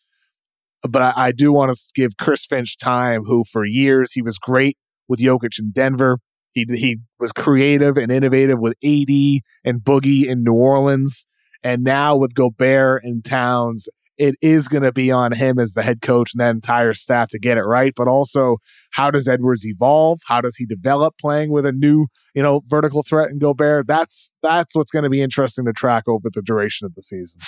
[0.87, 4.37] but I, I do want to give Chris Finch time, who for years he was
[4.37, 6.19] great with Jokic in Denver.
[6.53, 11.27] He he was creative and innovative with AD and Boogie in New Orleans,
[11.63, 13.87] and now with Gobert and Towns,
[14.17, 17.29] it is going to be on him as the head coach and that entire staff
[17.29, 17.93] to get it right.
[17.95, 18.57] But also,
[18.91, 20.21] how does Edwards evolve?
[20.27, 23.87] How does he develop playing with a new, you know, vertical threat in Gobert?
[23.87, 27.41] That's that's what's going to be interesting to track over the duration of the season.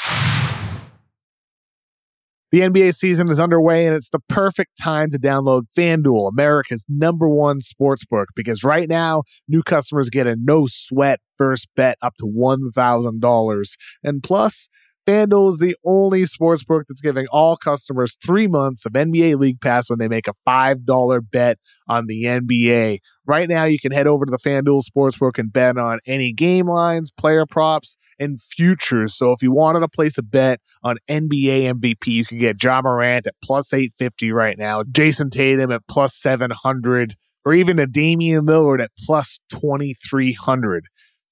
[2.52, 7.30] The NBA season is underway, and it's the perfect time to download FanDuel, America's number
[7.30, 12.16] one sports book, because right now, new customers get a no sweat first bet up
[12.18, 13.78] to $1,000.
[14.04, 14.70] And plus,
[15.10, 19.90] FanDuel is the only sportsbook that's giving all customers three months of NBA League Pass
[19.90, 23.00] when they make a $5 bet on the NBA.
[23.26, 26.68] Right now, you can head over to the FanDuel Sportsbook and bet on any game
[26.68, 29.16] lines, player props, and futures.
[29.16, 32.80] So if you wanted to place a bet on NBA MVP, you can get Ja
[32.84, 38.46] Morant at plus 850 right now, Jayson Tatum at plus 700, or even a Damian
[38.46, 40.86] Lillard at plus 2300.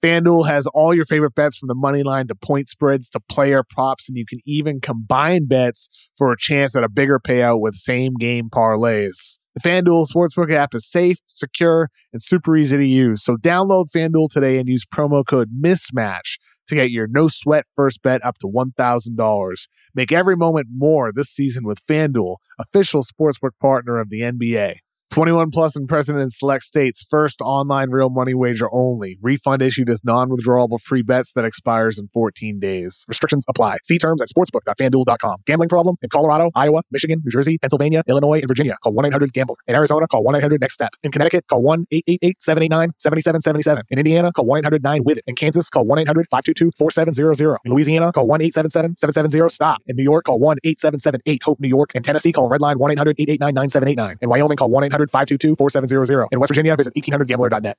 [0.03, 3.63] FanDuel has all your favorite bets from the money line to point spreads to player
[3.67, 7.75] props, and you can even combine bets for a chance at a bigger payout with
[7.75, 9.39] same game parlays.
[9.55, 13.23] The FanDuel Sportsbook app is safe, secure, and super easy to use.
[13.23, 18.03] So download FanDuel today and use promo code MISMATCH to get your no sweat first
[18.03, 19.67] bet up to $1,000.
[19.95, 24.75] Make every moment more this season with FanDuel, official sportsbook partner of the NBA.
[25.11, 27.05] 21 plus and present in select states.
[27.09, 29.17] First online real money wager only.
[29.21, 33.05] Refund issued as non-withdrawable free bets that expires in 14 days.
[33.07, 33.77] Restrictions apply.
[33.83, 35.37] See terms at sportsbook.fanduel.com.
[35.45, 38.77] Gambling problem in Colorado, Iowa, Michigan, New Jersey, Pennsylvania, Illinois, and Virginia.
[38.83, 39.55] Call 1-800-GAMBLER.
[39.67, 40.89] In Arizona, call 1-800-NEXT STEP.
[41.03, 43.81] In Connecticut, call 1-888-789-7777.
[43.89, 45.23] In Indiana, call 1-800-9-WITH-IT.
[45.27, 47.57] In Kansas, call 1-800-522-4700.
[47.65, 49.77] In Louisiana, call 1-877-770-STOP.
[49.87, 51.91] In New York, call 1-8778-HOPE New York.
[51.95, 54.17] In Tennessee, call Redline 1-800-889-9789.
[54.21, 56.27] In Wyoming, call 1-800 522 4700.
[56.31, 57.77] In West Virginia, visit 1800gambler.net.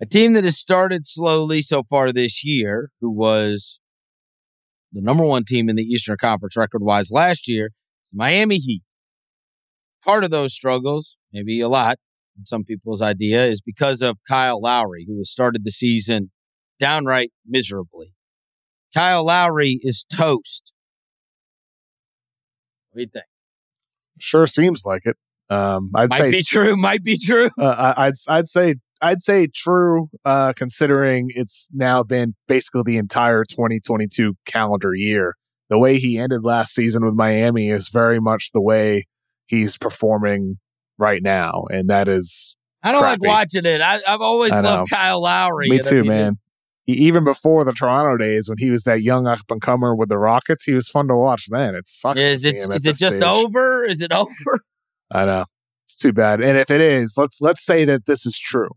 [0.00, 3.80] A team that has started slowly so far this year, who was
[4.92, 7.70] the number one team in the Eastern Conference record wise last year,
[8.04, 8.82] is the Miami Heat.
[10.04, 11.98] Part of those struggles, maybe a lot,
[12.36, 16.30] in some people's idea, is because of Kyle Lowry, who has started the season
[16.78, 18.08] downright miserably.
[18.94, 20.72] Kyle Lowry is toast.
[22.90, 23.24] What do you think?
[24.20, 25.16] Sure seems like it.
[25.50, 26.76] Um, I'd might say be true.
[26.76, 27.50] Might be true.
[27.58, 33.44] Uh, I'd I'd say I'd say true, uh, considering it's now been basically the entire
[33.44, 35.36] 2022 calendar year.
[35.68, 39.06] The way he ended last season with Miami is very much the way
[39.46, 40.58] he's performing
[40.98, 42.56] right now, and that is.
[42.82, 43.26] I don't crappy.
[43.26, 43.80] like watching it.
[43.80, 45.68] I, have always I loved Kyle Lowry.
[45.68, 46.38] Me and I too, mean, man.
[46.84, 50.10] He, even before the Toronto days, when he was that young up and comer with
[50.10, 51.46] the Rockets, he was fun to watch.
[51.50, 52.20] Then it sucks.
[52.20, 53.26] Is it see him at is it just stage.
[53.26, 53.84] over?
[53.84, 54.60] Is it over?
[55.14, 55.44] I know.
[55.86, 56.40] It's too bad.
[56.40, 58.70] And if it is, let's let's say that this is true.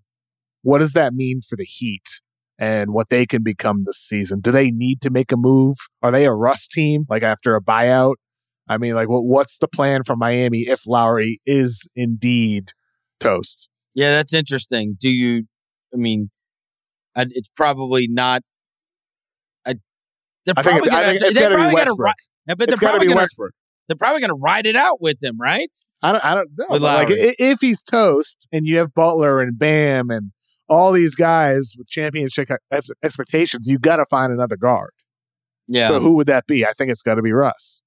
[0.62, 2.22] What does that mean for the Heat
[2.60, 4.40] and what they can become this season?
[4.40, 5.76] Do they need to make a move?
[6.04, 8.16] Are they a rust team like after a buyout?
[8.70, 12.72] I mean, like what what's the plan for Miami if Lowry is indeed
[13.20, 13.70] toast?
[13.96, 14.96] Yeah, that's interesting.
[15.00, 15.46] Do you?
[15.94, 16.30] I mean,
[17.16, 18.44] it's probably not.
[19.66, 19.76] I,
[20.46, 21.20] they're I probably gonna.
[21.20, 21.92] think they're be probably gonna.
[21.92, 22.16] Westbrook.
[22.46, 23.22] But they're to probably be gonna.
[23.22, 23.54] Westbrook.
[23.88, 25.70] They're probably gonna ride it out with them, right?
[26.02, 26.78] I don't, I don't know.
[26.78, 30.32] Like if he's toast and you have Butler and Bam and
[30.70, 32.50] all these guys with championship
[33.02, 34.92] expectations, you got to find another guard.
[35.68, 35.88] Yeah.
[35.88, 36.66] So who would that be?
[36.66, 37.82] I think it's got to be Russ.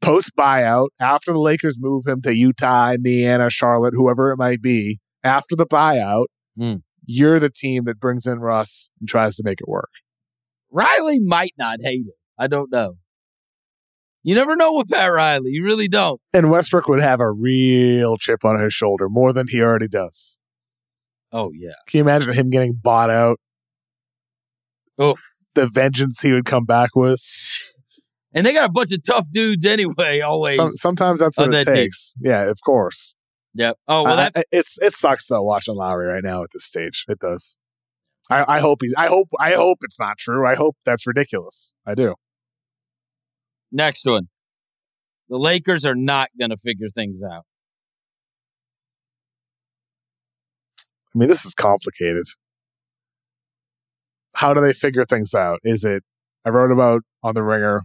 [0.00, 4.98] Post buyout, after the Lakers move him to Utah, Indiana, Charlotte, whoever it might be,
[5.24, 6.26] after the buyout,
[6.58, 6.76] Hmm.
[7.04, 9.90] you're the team that brings in Russ and tries to make it work.
[10.70, 12.14] Riley might not hate it.
[12.38, 12.94] I don't know.
[14.22, 15.50] You never know with Pat Riley.
[15.52, 16.20] You really don't.
[16.34, 20.38] And Westbrook would have a real chip on his shoulder, more than he already does.
[21.32, 21.72] Oh yeah.
[21.88, 23.38] Can you imagine him getting bought out?
[25.00, 25.20] Oof.
[25.54, 27.22] The vengeance he would come back with.
[28.32, 30.20] And they got a bunch of tough dudes anyway.
[30.24, 30.54] Always.
[30.54, 31.74] Some, sometimes that's what it that team.
[31.74, 32.14] takes.
[32.20, 33.16] Yeah, of course.
[33.54, 33.76] yep.
[33.88, 37.04] Oh well, that it's it sucks though watching Lowry right now at this stage.
[37.08, 37.58] It does.
[38.30, 38.94] I, I hope he's.
[38.96, 39.30] I hope.
[39.40, 40.46] I hope it's not true.
[40.46, 41.74] I hope that's ridiculous.
[41.84, 42.14] I do.
[43.72, 44.28] Next one.
[45.28, 47.44] The Lakers are not going to figure things out.
[51.14, 52.24] I mean, this is complicated.
[54.34, 55.58] How do they figure things out?
[55.64, 56.02] Is it?
[56.44, 57.82] I wrote about on the Ringer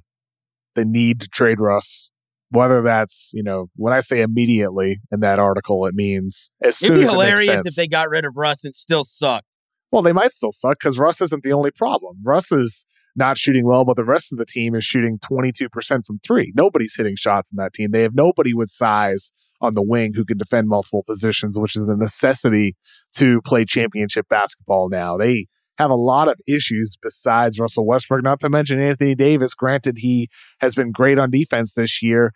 [0.76, 2.12] the need to trade Russ.
[2.52, 6.93] Whether that's you know when I say immediately in that article, it means as soon
[6.93, 7.65] It'd be it hilarious sense.
[7.65, 9.43] if they got rid of Russ and still suck.
[9.91, 12.17] Well, they might still suck because Russ isn't the only problem.
[12.24, 16.19] Russ is not shooting well, but the rest of the team is shooting 22% from
[16.19, 16.51] three.
[16.56, 17.91] Nobody's hitting shots in that team.
[17.91, 21.88] They have nobody with size on the wing who can defend multiple positions, which is
[21.88, 22.75] a necessity
[23.15, 25.17] to play championship basketball now.
[25.17, 25.47] They
[25.78, 29.54] have a lot of issues besides Russell Westbrook, not to mention Anthony Davis.
[29.54, 32.32] Granted, he has been great on defense this year.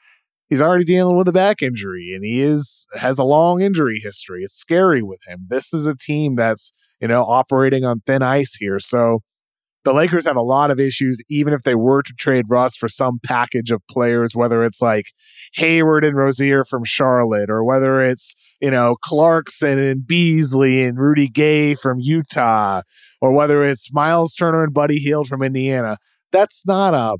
[0.49, 4.43] He's already dealing with a back injury and he is has a long injury history.
[4.43, 5.45] It's scary with him.
[5.47, 8.79] This is a team that's, you know, operating on thin ice here.
[8.79, 9.19] So
[9.85, 12.89] the Lakers have a lot of issues, even if they were to trade Russ for
[12.89, 15.05] some package of players, whether it's like
[15.53, 21.29] Hayward and Rozier from Charlotte, or whether it's, you know, Clarkson and Beasley and Rudy
[21.29, 22.81] Gay from Utah,
[23.21, 25.97] or whether it's Miles Turner and Buddy Hield from Indiana.
[26.31, 27.17] That's not a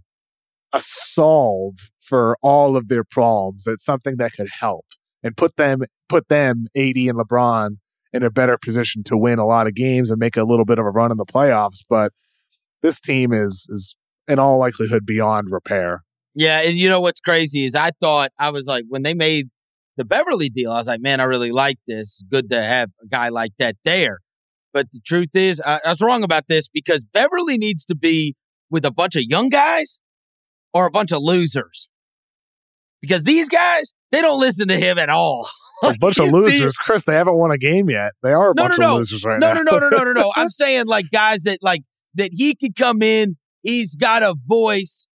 [0.72, 3.65] a solve for all of their problems.
[3.65, 4.86] It's something that could help
[5.24, 7.78] and put them put them, AD and LeBron,
[8.13, 10.80] in a better position to win a lot of games and make a little bit
[10.80, 11.80] of a run in the playoffs.
[11.88, 12.12] But
[12.82, 13.96] this team is is
[14.28, 16.04] in all likelihood beyond repair.
[16.36, 19.50] Yeah, and you know what's crazy is I thought I was like when they made
[19.98, 22.24] the Beverley deal, I was like, man, I really like this.
[22.30, 24.20] Good to have a guy like that there.
[24.74, 28.36] But the truth is, I, I was wrong about this because Beverley needs to be
[28.70, 30.00] with a bunch of young guys
[30.74, 31.89] or a bunch of losers.
[33.02, 35.48] Because these guys, they don't listen to him at all.
[35.84, 36.76] a bunch of losers?
[36.78, 37.06] Chris.
[37.06, 38.12] They haven't won a game yet.
[38.24, 38.92] They are a no, bunch no, no.
[38.92, 39.62] of losers right no, now.
[39.63, 40.34] No, no, no, no, no, no.
[40.36, 41.82] I'm saying like guys that like
[42.15, 43.38] that he could come in.
[43.62, 45.08] He's got a voice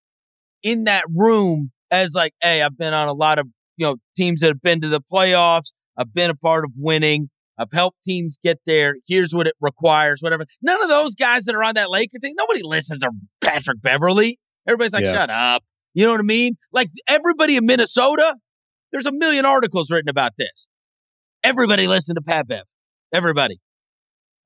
[0.62, 4.42] in that room as like, hey, I've been on a lot of you know teams
[4.42, 5.74] that have been to the playoffs.
[5.98, 7.30] I've been a part of winning.
[7.58, 8.96] I've helped teams get there.
[9.08, 10.22] Here's what it requires.
[10.22, 10.46] Whatever.
[10.62, 12.34] None of those guys that are on that Laker team.
[12.36, 14.40] Nobody listens to Patrick Beverley.
[14.68, 15.14] Everybody's like, yeah.
[15.14, 15.64] shut up.
[15.94, 16.58] You know what I mean?
[16.72, 18.36] Like everybody in Minnesota.
[18.92, 20.68] There's a million articles written about this.
[21.44, 22.64] Everybody listened to Pat Bev.
[23.14, 23.60] Everybody.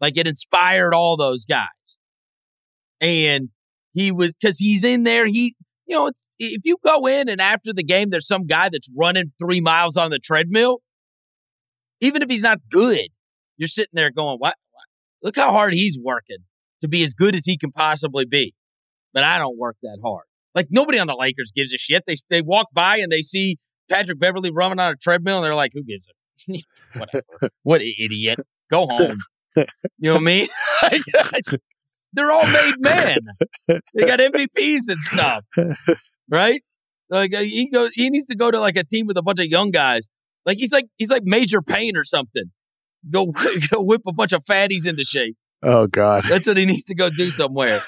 [0.01, 1.97] Like it inspired all those guys
[3.01, 3.49] and
[3.93, 5.27] he was because he's in there.
[5.27, 5.55] He,
[5.85, 9.31] you know, if you go in and after the game, there's some guy that's running
[9.39, 10.79] three miles on the treadmill.
[12.01, 13.07] Even if he's not good,
[13.57, 14.55] you're sitting there going, "What?
[14.71, 14.83] what?
[15.23, 16.37] Look how hard he's working
[16.81, 18.53] to be as good as he can possibly be."
[19.13, 20.25] But I don't work that hard.
[20.53, 22.03] Like nobody on the Lakers gives a shit.
[22.05, 23.57] They they walk by and they see
[23.89, 26.61] Patrick Beverley running on a treadmill, and they're like, "Who gives a
[26.99, 27.49] Whatever.
[27.63, 28.39] what idiot?
[28.69, 29.17] Go home."
[29.55, 29.65] You
[30.01, 30.47] know what I mean?
[32.13, 33.17] They're all made men.
[33.67, 35.43] they got MVPs and stuff,
[36.29, 36.61] right?
[37.09, 39.39] Like uh, he goes, he needs to go to like a team with a bunch
[39.39, 40.07] of young guys.
[40.45, 42.51] Like he's like he's like Major Payne or something.
[43.09, 43.25] Go,
[43.71, 45.37] go whip a bunch of fatties into shape.
[45.63, 47.81] Oh God, that's what he needs to go do somewhere.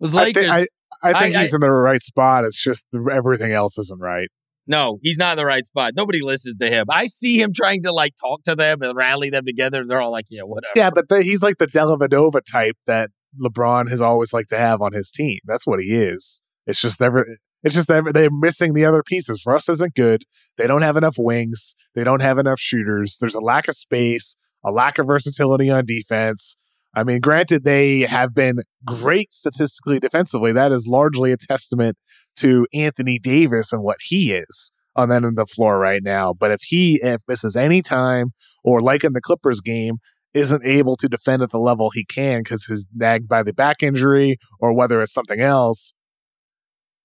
[0.00, 0.50] Was Lakers.
[0.50, 0.68] I think,
[1.02, 2.44] I, I think I, he's in the right spot.
[2.44, 4.28] It's just the, everything else isn't right.
[4.66, 5.92] No, he's not in the right spot.
[5.94, 6.86] Nobody listens to him.
[6.88, 9.82] I see him trying to like talk to them and rally them together.
[9.82, 13.10] And They're all like, "Yeah, whatever." Yeah, but the, he's like the Dellavedova type that
[13.42, 15.38] LeBron has always liked to have on his team.
[15.44, 16.42] That's what he is.
[16.66, 17.26] It's just ever.
[17.62, 19.44] It's just ever, they're missing the other pieces.
[19.46, 20.24] Russ isn't good.
[20.58, 21.74] They don't have enough wings.
[21.94, 23.16] They don't have enough shooters.
[23.18, 26.58] There's a lack of space, a lack of versatility on defense.
[26.94, 30.52] I mean, granted, they have been great statistically defensively.
[30.52, 31.96] That is largely a testament
[32.36, 36.34] to Anthony Davis and what he is on that end of the floor right now.
[36.34, 39.94] But if he if misses any time, or like in the Clippers game,
[40.34, 43.82] isn't able to defend at the level he can because he's nagged by the back
[43.82, 45.94] injury or whether it's something else,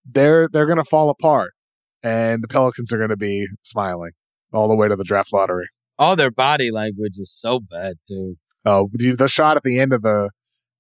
[0.06, 1.54] they're they're going to fall apart,
[2.02, 4.12] and the Pelicans are going to be smiling
[4.52, 5.68] all the way to the draft lottery.
[5.98, 8.36] All their body language is so bad too.
[8.66, 10.30] Oh, the shot at the end of the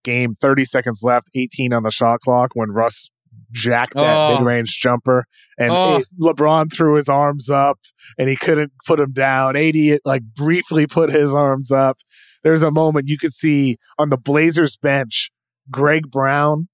[0.03, 3.09] game, thirty seconds left, eighteen on the shot clock when Russ
[3.51, 4.38] jacked that oh.
[4.38, 5.25] mid range jumper,
[5.57, 5.97] and oh.
[5.97, 7.79] it, LeBron threw his arms up,
[8.17, 9.55] and he couldn't put him down.
[9.55, 11.97] 80 like briefly put his arms up,
[12.43, 15.32] there's a moment you could see on the Blazers bench,
[15.69, 16.67] Greg Brown,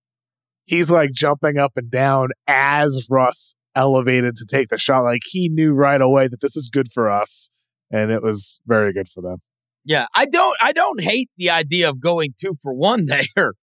[0.66, 5.04] he's like jumping up and down as Russ elevated to take the shot.
[5.04, 7.50] Like he knew right away that this is good for us.
[7.92, 9.38] And it was very good for them.
[9.84, 13.54] Yeah, I don't I don't hate the idea of going two for one there.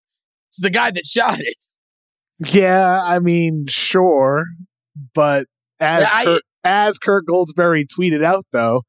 [0.48, 1.56] It's the guy that shot it.
[2.38, 4.44] Yeah, I mean, sure.
[5.14, 5.46] But
[5.80, 8.82] as I, Kurt, as Kirk Goldsberry tweeted out though,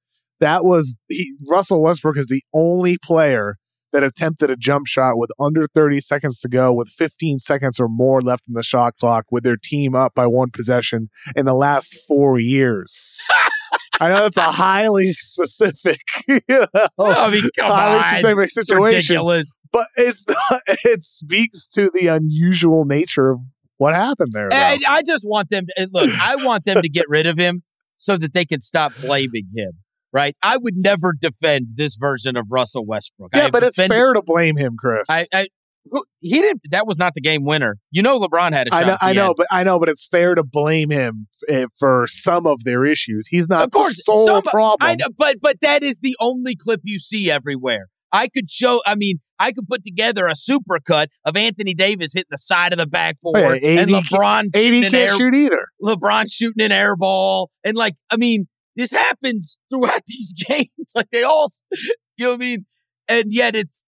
[0.44, 3.56] that was he, Russell Westbrook is the only player
[3.94, 7.88] that attempted a jump shot with under 30 seconds to go, with 15 seconds or
[7.88, 11.54] more left in the shot clock, with their team up by one possession in the
[11.54, 13.16] last four years.
[14.02, 16.68] I know that's a highly specific, you know,
[17.00, 18.20] I mean, come highly on.
[18.20, 19.56] specific situation, it's ridiculous.
[19.72, 23.40] but it's not, it speaks to the unusual nature of
[23.78, 24.50] what happened there.
[24.52, 26.10] I, I just want them to look.
[26.20, 27.64] I want them to get rid of him
[27.98, 29.83] so that they can stop blaming him
[30.14, 30.38] right?
[30.44, 33.32] I would never defend this version of Russell Westbrook.
[33.34, 35.10] Yeah, but defended, it's fair to blame him, Chris.
[35.10, 35.48] I, I
[35.86, 36.62] who, he didn't.
[36.72, 37.78] That was not the game winner.
[37.92, 38.84] You know, LeBron had a shot.
[38.84, 41.66] I know, I know, but I know, but it's fair to blame him f- eh,
[41.78, 43.28] for some of their issues.
[43.28, 44.78] He's not of course, the sole some- problem.
[44.82, 47.88] I know, but but that is the only clip you see everywhere.
[48.14, 48.82] I could show.
[48.86, 52.78] I mean, I could put together a supercut of Anthony Davis hitting the side of
[52.78, 55.68] the backboard yeah, and AD LeBron AD shooting can't air, shoot either.
[55.84, 60.70] LeBron shooting an air ball, and like, I mean, this happens throughout these games.
[60.96, 62.66] Like they all, you know what I mean?
[63.08, 63.86] And yet, it's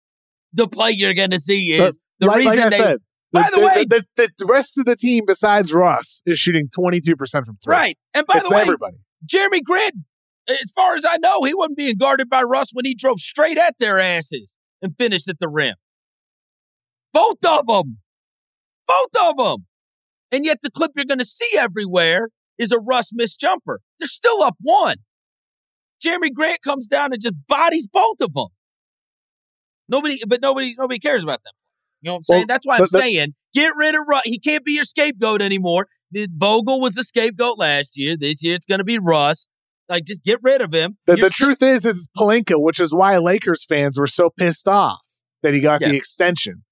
[0.53, 2.79] the play you're going to see is the like, reason like they.
[2.79, 2.99] said,
[3.33, 7.01] By the way- the, the, the rest of the team besides Russ is shooting twenty
[7.01, 7.73] two percent from three.
[7.75, 7.99] Right.
[8.15, 8.97] And by it's the way, everybody.
[9.27, 9.95] Jerami Grant,
[10.49, 13.59] as far as I know, he wasn't being guarded by Russ when he drove straight
[13.59, 15.75] at their asses and finished at the rim.
[17.13, 17.99] Both of them.
[18.87, 19.67] Both of them.
[20.31, 23.81] And yet the clip you're going to see everywhere is a Russ missed jumper.
[23.99, 24.97] They're still up one.
[26.05, 28.49] Jerami Grant comes down and just bodies both of them.
[29.89, 31.53] Nobody, but nobody, nobody cares about them.
[32.03, 32.39] You know what I'm saying?
[32.41, 34.23] Well, That's why I'm but- but- saying get rid of Russ.
[34.25, 35.89] He can't be your scapegoat anymore.
[36.37, 38.17] Vogel was the scapegoat last year.
[38.17, 39.49] This year it's going to be Russ.
[39.89, 40.99] Like, just get rid of him.
[41.07, 44.69] The, the truth is, is it's Pelinka, which is why Lakers fans were so pissed
[44.69, 45.01] off
[45.43, 45.89] that he got Yeah.
[45.89, 46.63] the extension.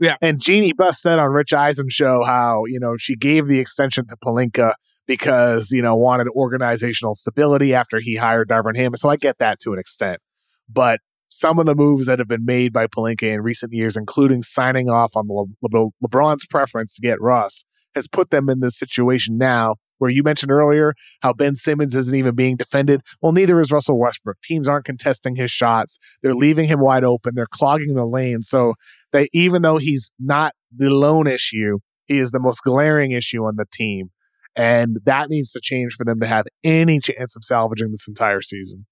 [0.00, 0.16] Yeah.
[0.22, 4.06] And Jeanie Buss said on Rich Eisen show how, you know, she gave the extension
[4.08, 4.74] to Pelinka
[5.06, 8.94] because, you know, wanted organizational stability after he hired Darvin Ham.
[8.96, 10.20] So I get that to an extent.
[10.68, 14.42] But some of the moves that have been made by Pelinka in recent years, including
[14.42, 18.78] signing off on Le- Le- LeBron's preference to get Russ, has put them in this
[18.78, 23.02] situation now where you mentioned earlier how Ben Simmons isn't even being defended.
[23.20, 24.36] Well, neither is Russell Westbrook.
[24.42, 25.98] Teams aren't contesting his shots.
[26.22, 27.34] They're leaving him wide open.
[27.36, 28.42] They're clogging the lane.
[28.42, 28.74] So
[29.12, 33.54] they, even though he's not the lone issue, he is the most glaring issue on
[33.56, 34.10] the team.
[34.54, 38.42] And that needs to change for them to have any chance of salvaging this entire
[38.42, 38.86] season.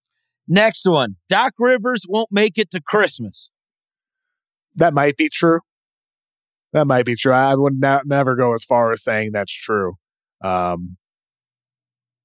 [0.49, 1.17] Next one.
[1.29, 3.51] Doc Rivers won't make it to Christmas.
[4.75, 5.61] That might be true.
[6.73, 7.33] That might be true.
[7.33, 9.95] I would not, never go as far as saying that's true.
[10.43, 10.97] Um,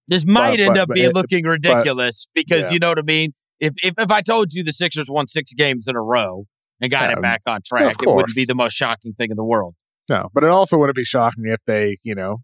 [0.08, 2.74] This might But- end but- up but being looking ridiculous because yeah.
[2.74, 3.34] you know what I mean?
[3.60, 6.46] If, if if I told you the Sixers won six games in a row
[6.82, 9.38] and got Yeah, it back on track, it wouldn't be the most shocking thing in
[9.38, 9.76] the world.
[10.10, 12.42] no, but it also wouldn't be shocking if they, you know,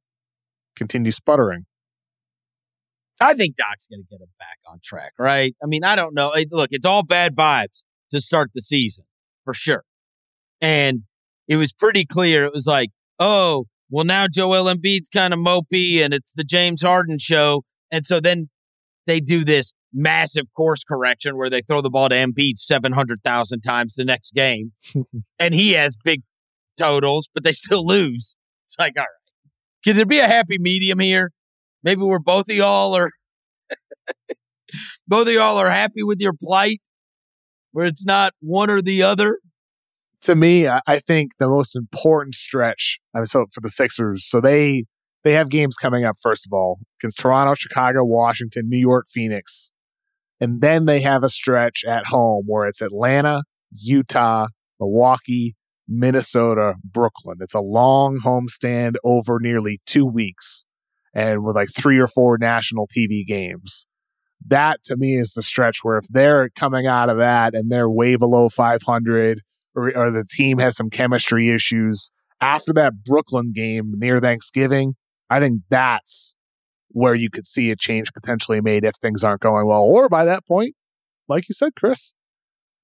[0.75, 1.65] continue sputtering.
[3.19, 5.55] I think Doc's going to get him back on track, right?
[5.61, 6.33] I mean, I don't know.
[6.49, 9.05] Look, it's all bad vibes to start the season
[9.45, 9.83] for sure.
[10.59, 11.03] And
[11.47, 12.45] it was pretty clear.
[12.45, 16.81] It was like, oh, well, now Joel Embiid's kind of mopey and it's the James
[16.81, 17.63] Harden show.
[17.91, 18.49] And so then
[19.05, 23.95] they do this massive course correction where they throw the ball to Embiid 700,000 times
[23.95, 24.71] the next game.
[25.39, 26.21] and he has big
[26.79, 28.35] totals, but they still lose.
[28.63, 29.20] It's like, all right.
[29.83, 31.31] Can there be a happy medium here?
[31.83, 33.09] Maybe we're both of y'all are
[35.07, 36.81] both of y'all are happy with your plight,
[37.71, 39.39] where it's not one or the other.
[40.21, 42.99] to me, I, think the most important stretch.
[43.15, 44.85] I mean, so for the Sixers, so they
[45.23, 46.17] they have games coming up.
[46.21, 49.71] First of all, against Toronto, Chicago, Washington, New York, Phoenix,
[50.39, 54.47] and then they have a stretch at home where it's Atlanta, Utah,
[54.79, 55.55] Milwaukee,
[55.91, 57.37] Minnesota, Brooklyn.
[57.41, 60.65] It's a long homestand over nearly two weeks,
[61.13, 63.85] and with like three or four national TV games.
[64.47, 67.89] That to me is the stretch where if they're coming out of that and they're
[67.89, 69.41] way below 500
[69.75, 72.11] or, or the team has some chemistry issues
[72.41, 74.95] after that Brooklyn game near Thanksgiving,
[75.29, 76.35] I think that's
[76.89, 79.83] where you could see a change potentially made if things aren't going well.
[79.83, 80.75] Or by that point,
[81.29, 82.15] like you said, Chris,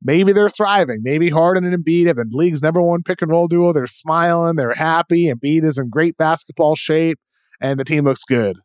[0.04, 1.00] maybe they're thriving.
[1.04, 3.74] Maybe Harden and Embiid have the league's number one pick and roll duo.
[3.74, 5.32] They're smiling, they're happy.
[5.32, 7.20] Embiid is in great basketball shape,
[7.62, 8.58] and the team looks good.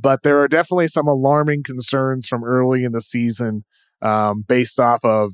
[0.00, 3.64] But there are definitely some alarming concerns from early in the season
[4.00, 5.32] um, based off of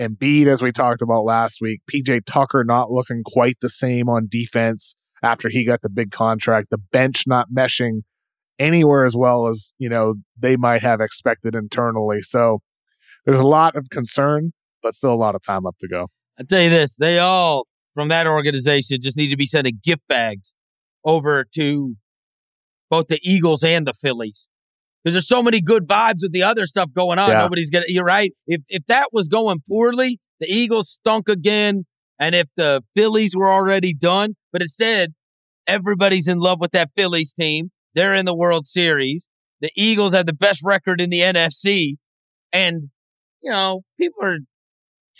[0.00, 4.26] Embiid, as we talked about last week, PJ Tucker not looking quite the same on
[4.28, 8.02] defense after he got the big contract, the bench not meshing
[8.58, 12.20] anywhere as well as, you know, they might have expected internally.
[12.20, 12.60] So
[13.24, 14.52] there's a lot of concern,
[14.86, 16.06] but still a lot of time up to go.
[16.38, 20.02] I tell you this, they all from that organization just need to be sending gift
[20.08, 20.54] bags
[21.04, 21.96] over to
[22.88, 24.48] both the Eagles and the Phillies.
[25.02, 27.30] Because there's so many good vibes with the other stuff going on.
[27.30, 27.38] Yeah.
[27.38, 28.32] Nobody's gonna you're right.
[28.46, 31.84] If if that was going poorly, the Eagles stunk again.
[32.18, 35.14] And if the Phillies were already done, but instead,
[35.66, 37.72] everybody's in love with that Phillies team.
[37.94, 39.28] They're in the World Series.
[39.60, 41.96] The Eagles have the best record in the NFC.
[42.52, 42.90] And,
[43.42, 44.38] you know, people are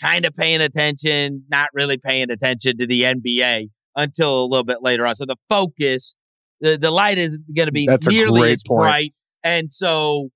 [0.01, 4.77] kind of paying attention, not really paying attention to the NBA until a little bit
[4.81, 5.15] later on.
[5.15, 6.15] So the focus,
[6.61, 8.79] the, the light isn't going to be That's nearly as point.
[8.79, 9.13] bright.
[9.43, 10.29] And so,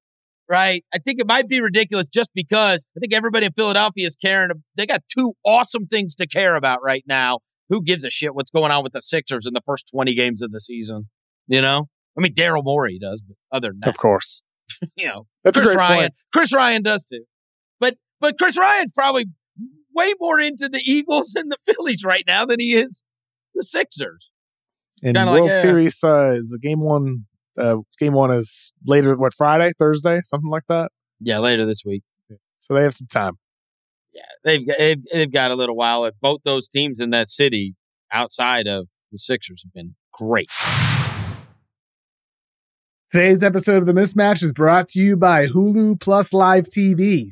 [0.49, 4.15] right, I think it might be ridiculous just because I think everybody in Philadelphia is
[4.15, 4.49] caring.
[4.75, 7.39] They got two awesome things to care about right now
[7.69, 10.41] who gives a shit what's going on with the Sixers in the first 20 games
[10.41, 11.09] of the season?
[11.47, 11.87] You know?
[12.17, 14.43] I mean, Daryl Morey does, but other than that, Of course.
[14.97, 16.13] you know, That's Chris Ryan, point.
[16.33, 17.23] Chris Ryan does too.
[17.79, 19.25] But but Chris Ryan's probably
[19.95, 23.03] way more into the Eagles and the Phillies right now than he is
[23.53, 24.29] the Sixers.
[25.03, 25.61] And kinda like, World yeah.
[25.61, 27.25] Series, uh, is the game one?
[27.57, 29.15] Uh, game one is later.
[29.17, 30.91] What Friday, Thursday, something like that.
[31.19, 32.03] Yeah, later this week.
[32.59, 33.37] So they have some time.
[34.13, 36.05] Yeah, they've they've, they've got a little while.
[36.05, 37.75] If both those teams in that city
[38.11, 40.49] outside of the Sixers have been great.
[43.11, 47.31] Today's episode of The Mismatch is brought to you by Hulu Plus Live TV.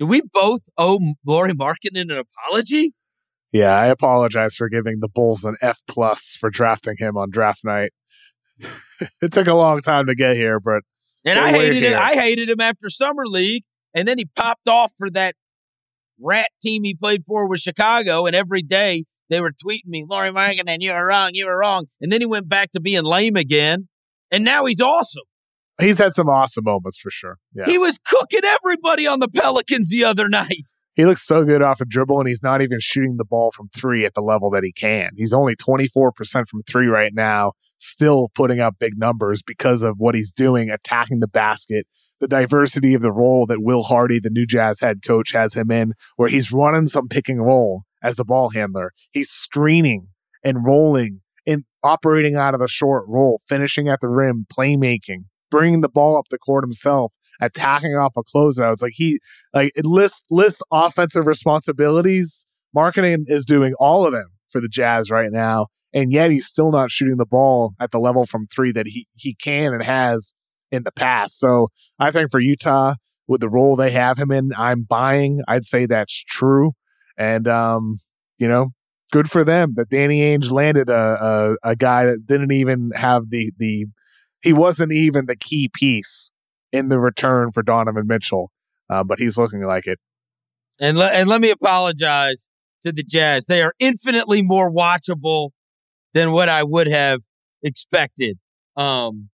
[0.00, 2.94] Do we both owe Lauri Markkanen an apology?
[3.52, 7.60] Yeah, I apologize for giving the Bulls an F plus for drafting him on draft
[7.64, 7.90] night.
[9.20, 10.84] it took a long time to get here, but
[11.26, 11.94] And I hated it.
[11.94, 15.34] I hated him after summer league, and then he popped off for that
[16.18, 18.24] rat team he played for with Chicago.
[18.24, 21.32] And every day they were tweeting me, "Lauri Markkanen, you were wrong.
[21.34, 23.88] You were wrong." And then he went back to being lame again,
[24.30, 25.24] and now he's awesome.
[25.82, 27.38] He's had some awesome moments for sure.
[27.54, 27.64] Yeah.
[27.66, 30.72] He was cooking everybody on the Pelicans the other night.
[30.94, 33.68] He looks so good off the dribble, and he's not even shooting the ball from
[33.68, 35.10] three at the level that he can.
[35.16, 40.14] He's only 24% from three right now, still putting up big numbers because of what
[40.14, 41.86] he's doing, attacking the basket,
[42.18, 45.70] the diversity of the role that Will Hardy, the new Jazz head coach, has him
[45.70, 48.92] in, where he's running some pick and roll as the ball handler.
[49.10, 50.08] He's screening
[50.44, 55.80] and rolling and operating out of the short roll, finishing at the rim, playmaking, bringing
[55.80, 58.82] the ball up the court himself, attacking off of closeouts.
[58.82, 59.18] Like he,
[59.54, 62.46] like list list offensive responsibilities.
[62.76, 66.70] Markkanen is doing all of them for the Jazz right now, and yet he's still
[66.70, 70.34] not shooting the ball at the level from three that he he can and has
[70.70, 71.38] in the past.
[71.38, 72.94] So I think for Utah,
[73.26, 75.42] with the role they have him in, I'm buying.
[75.48, 76.72] I'd say that's true,
[77.16, 77.98] and um,
[78.38, 78.70] you know,
[79.12, 83.30] good for them that Danny Ainge landed a a, a guy that didn't even have
[83.30, 83.86] the the
[84.42, 86.30] he wasn't even the key piece
[86.72, 88.50] in the return for Donovan Mitchell,
[88.88, 89.98] uh, but he's looking like it.
[90.80, 92.48] And le- and let me apologize
[92.82, 93.46] to the Jazz.
[93.46, 95.50] They are infinitely more watchable
[96.14, 97.20] than what I would have
[97.62, 98.38] expected.
[98.76, 99.28] Um,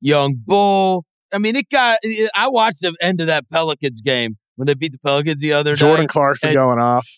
[0.00, 1.04] young Bull.
[1.32, 1.98] I mean, it got.
[2.34, 5.74] I watched the end of that Pelicans game when they beat the Pelicans the other
[5.74, 5.80] day.
[5.80, 6.08] Jordan night.
[6.10, 7.08] Clarkson going off.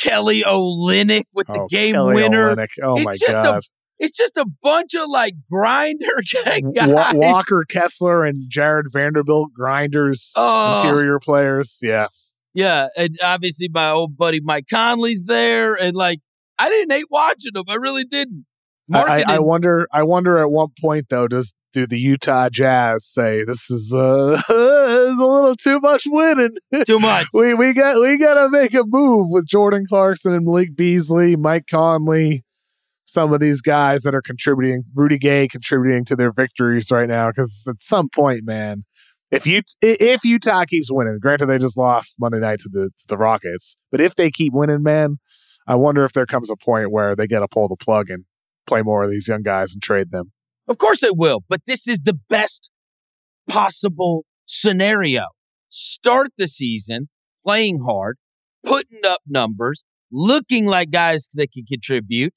[0.00, 2.50] Kelly Olynyk with the Oh, game Kelly winner.
[2.82, 3.62] Oh It's my just a god.
[3.98, 6.06] It's just a bunch of like grinder
[6.44, 6.60] guys.
[6.74, 10.82] Wa- Walker Kessler and Jared Vanderbilt grinders Oh.
[10.82, 11.78] interior players.
[11.82, 12.06] Yeah.
[12.54, 16.18] Yeah, and obviously my old buddy Mike Conley's there, and like
[16.58, 17.64] I didn't hate watching them.
[17.68, 18.46] I really didn't.
[18.92, 23.04] I, I, I wonder I wonder at what point though does do the Utah Jazz
[23.06, 26.56] say this is uh this is a little too much winning.
[26.86, 27.26] too much.
[27.34, 31.36] we we got we got to make a move with Jordan Clarkson and Malik Beasley,
[31.36, 32.44] Mike Conley,
[33.08, 37.30] some of these guys that are contributing, Rudy Gay contributing to their victories right now.
[37.30, 38.84] Because at some point, man,
[39.30, 43.06] if you if Utah keeps winning, granted they just lost Monday night to the to
[43.08, 45.18] the Rockets, but if they keep winning, man,
[45.66, 48.24] I wonder if there comes a point where they got to pull the plug and
[48.66, 50.32] play more of these young guys and trade them.
[50.66, 52.70] Of course it will, but this is the best
[53.48, 55.24] possible scenario.
[55.70, 57.08] Start the season
[57.42, 58.18] playing hard,
[58.64, 62.32] putting up numbers, looking like guys that can contribute,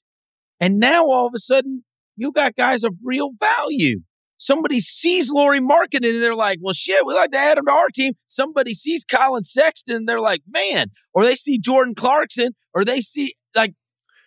[0.61, 1.83] and now all of a sudden
[2.15, 4.01] you got guys of real value.
[4.37, 7.71] Somebody sees Lauri Markkanen and they're like, well, shit, we'd like to add him to
[7.71, 8.13] our team.
[8.25, 13.01] Somebody sees Colin Sexton and they're like, man, or they see Jordan Clarkson, or they
[13.01, 13.73] see like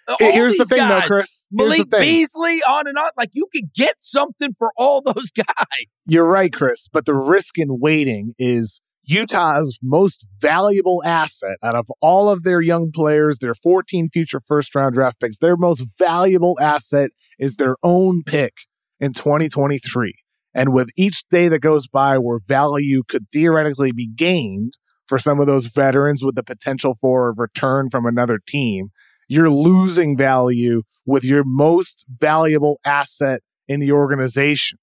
[0.07, 1.03] uh, all Here's the thing, guys.
[1.03, 1.49] though, Chris.
[1.57, 1.91] Here's Malik.
[1.99, 3.11] Beasley, on and on.
[3.17, 5.87] Like you could get something for all those guys.
[6.07, 6.89] You're right, Chris.
[6.93, 12.61] But the risk in waiting is Utah's most valuable asset out of all of their
[12.61, 17.77] young players, their 14 future first round draft picks, their most valuable asset is their
[17.83, 18.55] own pick
[19.01, 20.15] in 2023.
[20.55, 24.75] And with each day that goes by where value could theoretically be gained
[25.07, 28.89] for some of those veterans with the potential for a return from another team,
[29.29, 34.79] you're losing value with your most valuable asset in the organization.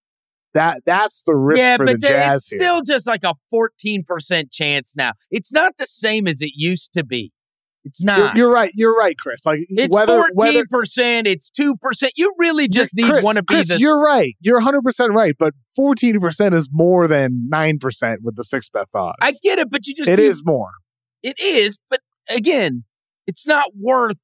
[0.53, 2.59] That that's the risk yeah, for but the it's here.
[2.59, 5.13] still just like a 14% chance now.
[5.29, 7.31] It's not the same as it used to be.
[7.83, 8.35] It's You're, not.
[8.35, 8.71] you're right.
[8.75, 9.43] You're right, Chris.
[9.45, 10.65] Like it's whether 14%,
[11.25, 12.09] it's 2%.
[12.15, 14.35] You really just need Chris, want to be Chris, the You're right.
[14.39, 15.35] You're 100 percent right.
[15.39, 19.17] But 14 percent is more than nine percent with the six bet odds.
[19.21, 20.71] I get it, but you just It need- is more.
[21.23, 22.83] It is, but again,
[23.25, 24.17] it's not worth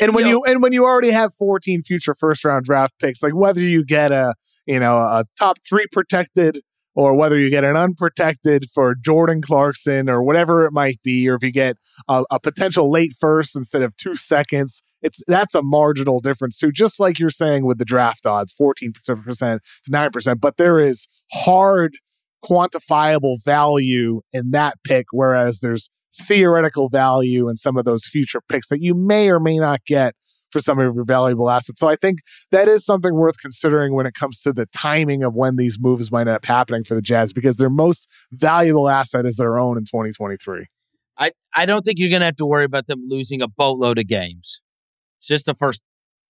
[0.00, 3.22] And when know, you and when you already have 14 future first round draft picks,
[3.22, 4.34] like whether you get a
[4.66, 6.58] you know a top three protected
[6.96, 11.34] or whether you get an unprotected for Jordan Clarkson or whatever it might be, or
[11.34, 11.76] if you get
[12.08, 16.72] a, a potential late first instead of two seconds, it's that's a marginal difference too.
[16.72, 18.92] Just like you're saying with the draft odds, 14
[19.24, 21.98] percent to nine percent, but there is hard
[22.44, 28.68] quantifiable value in that pick, whereas there's theoretical value in some of those future picks
[28.68, 30.14] that you may or may not get
[30.52, 31.80] for some of your valuable assets.
[31.80, 32.20] So I think
[32.52, 36.10] that is something worth considering when it comes to the timing of when these moves
[36.12, 39.76] might end up happening for the Jazz because their most valuable asset is their own
[39.76, 40.66] in 2023.
[41.18, 43.98] I, I don't think you're going to have to worry about them losing a boatload
[43.98, 44.62] of games.
[45.18, 45.82] It's just the first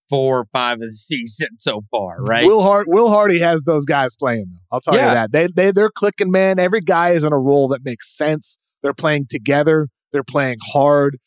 [0.09, 2.45] four or five of the season so far, right?
[2.47, 4.59] Will Hart Will Hardy has those guys playing though.
[4.71, 5.09] I'll tell Yeah.
[5.09, 5.31] you that.
[5.31, 6.57] They they they're clicking, man.
[6.59, 8.57] Every guy is in a role that makes sense.
[8.83, 9.87] They're playing together.
[10.11, 11.17] They're playing hard.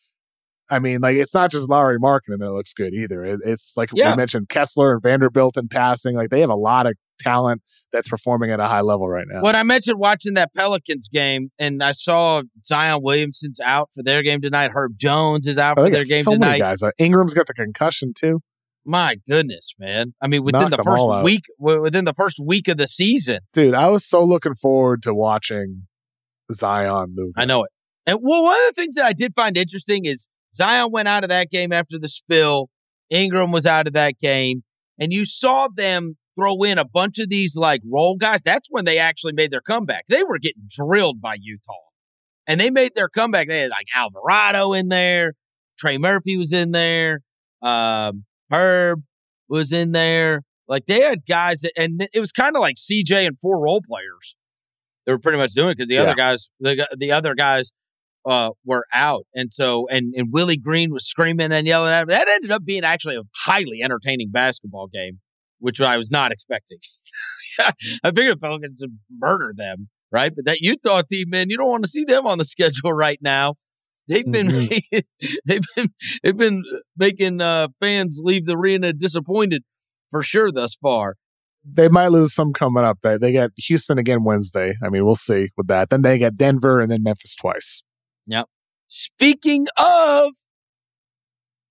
[0.72, 3.24] I mean, like it's not just Lauri Markkanen that looks good either.
[3.24, 4.12] It, it's like Yeah.
[4.12, 6.14] we mentioned Kessler and Vanderbilt in passing.
[6.14, 7.60] Like they have a lot of talent
[7.92, 9.42] that's performing at a high level right now.
[9.42, 14.22] What I mentioned watching that Pelicans game, and I saw Zion Williamson's out for their
[14.22, 14.70] game tonight.
[14.72, 16.58] Herb Jones is out I for their game so tonight.
[16.60, 16.82] guys.
[16.84, 18.40] Uh, Ingram's got the concussion too.
[18.86, 20.14] My goodness, man!
[20.22, 23.40] I mean, within Knocked the first week, w- within the first week of the season,
[23.52, 25.82] Dude, I was so looking forward to watching
[26.54, 27.32] Zion move.
[27.36, 27.70] I know it.
[28.06, 31.22] And well, one of the things that I did find interesting is Zion went out
[31.22, 32.68] of that game after the spill.
[33.10, 34.62] Ingram was out of that game,
[34.98, 38.40] and you saw them throw in a bunch of these like role guys.
[38.42, 40.06] That's when they actually made their comeback.
[40.08, 41.72] They were getting drilled by Utah,
[42.46, 43.48] and they made their comeback.
[43.48, 45.34] They had like Alvarado in there,
[45.78, 47.20] Trey Murphy was in there,
[47.62, 49.02] um, Herb
[49.48, 50.42] was in there.
[50.68, 53.82] Like they had guys, that, and it was kind of like CJ and four role
[53.82, 54.36] players.
[55.06, 56.02] They were pretty much doing it because the Yeah.
[56.02, 57.72] other guys, the the other guys,
[58.26, 62.08] uh, were out, and so and and Willie Green was screaming and yelling at him.
[62.08, 65.20] That ended up being actually a highly entertaining basketball game,
[65.58, 66.78] which I was not expecting.
[67.58, 70.32] I figured the Pelicans would murder them, right?
[70.34, 73.18] But that Utah team, man, you don't want to see them on the schedule right
[73.22, 73.54] now.
[74.08, 74.80] They've been Mhm.
[75.46, 75.88] they've been
[76.22, 76.62] they've been
[76.96, 79.62] making uh, fans leave the arena disappointed
[80.10, 81.16] for sure thus far.
[81.64, 82.98] They might lose some coming up.
[83.02, 84.74] They they got Houston again Wednesday.
[84.82, 85.90] I mean, we'll see with that.
[85.90, 87.82] Then they got Denver and then Memphis twice.
[88.26, 88.46] Yep.
[88.88, 90.30] Speaking of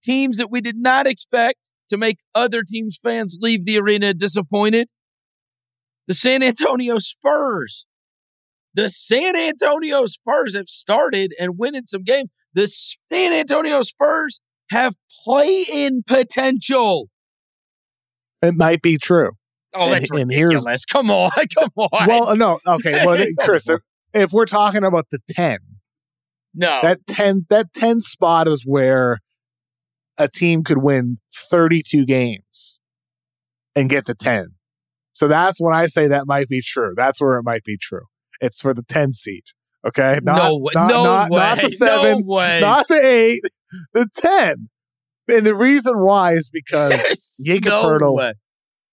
[0.03, 4.87] teams that we did not expect to make other teams' fans leave the arena disappointed,
[6.07, 7.85] the San Antonio Spurs.
[8.75, 12.29] The San Antonio Spurs have started and winning some games.
[12.53, 14.39] The San Antonio Spurs
[14.71, 14.93] have
[15.25, 17.09] play in potential.
[18.41, 19.31] It might be true.
[19.73, 20.85] Oh, that's And- and here's- ridiculous.
[20.91, 21.31] Come on.
[21.57, 22.07] Come on.
[22.07, 23.81] Well, uh, no, okay, well, Chris, if,
[24.13, 25.59] if we're talking about the ten,
[26.53, 26.79] no.
[26.81, 29.19] that ten that ten spot is where
[30.17, 32.81] a team could win thirty two games
[33.75, 34.49] and get to ten.
[35.13, 36.93] So that's when I say that might be true.
[36.95, 38.03] That's where it might be true.
[38.41, 39.45] It's for the ten seat.
[39.85, 40.71] Okay, not, no way.
[40.75, 41.39] not, no not, way.
[41.39, 42.59] not the seven, No way.
[42.61, 43.41] not the eight,
[43.93, 44.69] the ten.
[45.29, 48.33] And the reason why is because There's Jakob no Poeltl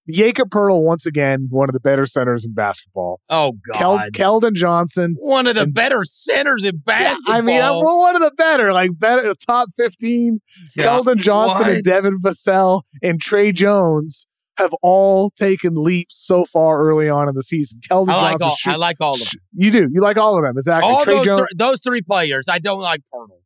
[0.08, 3.20] Jakob Poeltl, once again, one of the better centers in basketball.
[3.28, 4.12] Oh, Kel- God.
[4.12, 5.16] Keldon Johnson.
[5.18, 7.34] One of the And- better centers in basketball.
[7.34, 10.40] I mean, I'm uh, one of the better, like better uh, top 15.
[10.76, 10.84] Yeah.
[10.84, 11.68] Keldon Johnson What?
[11.70, 14.26] and Devin Vassell and Tre Jones
[14.58, 17.78] have all taken leaps so far early on in the season.
[17.90, 18.48] Keldon I like Johnson.
[18.48, 18.56] all.
[18.56, 19.28] shoot- I like all of them.
[19.54, 19.88] you do.
[19.92, 20.56] You like all of them.
[20.56, 20.90] Exactly.
[20.90, 21.40] All Tre those Jones.
[21.40, 22.48] thr- those three players.
[22.48, 23.40] I don't like Poeltl.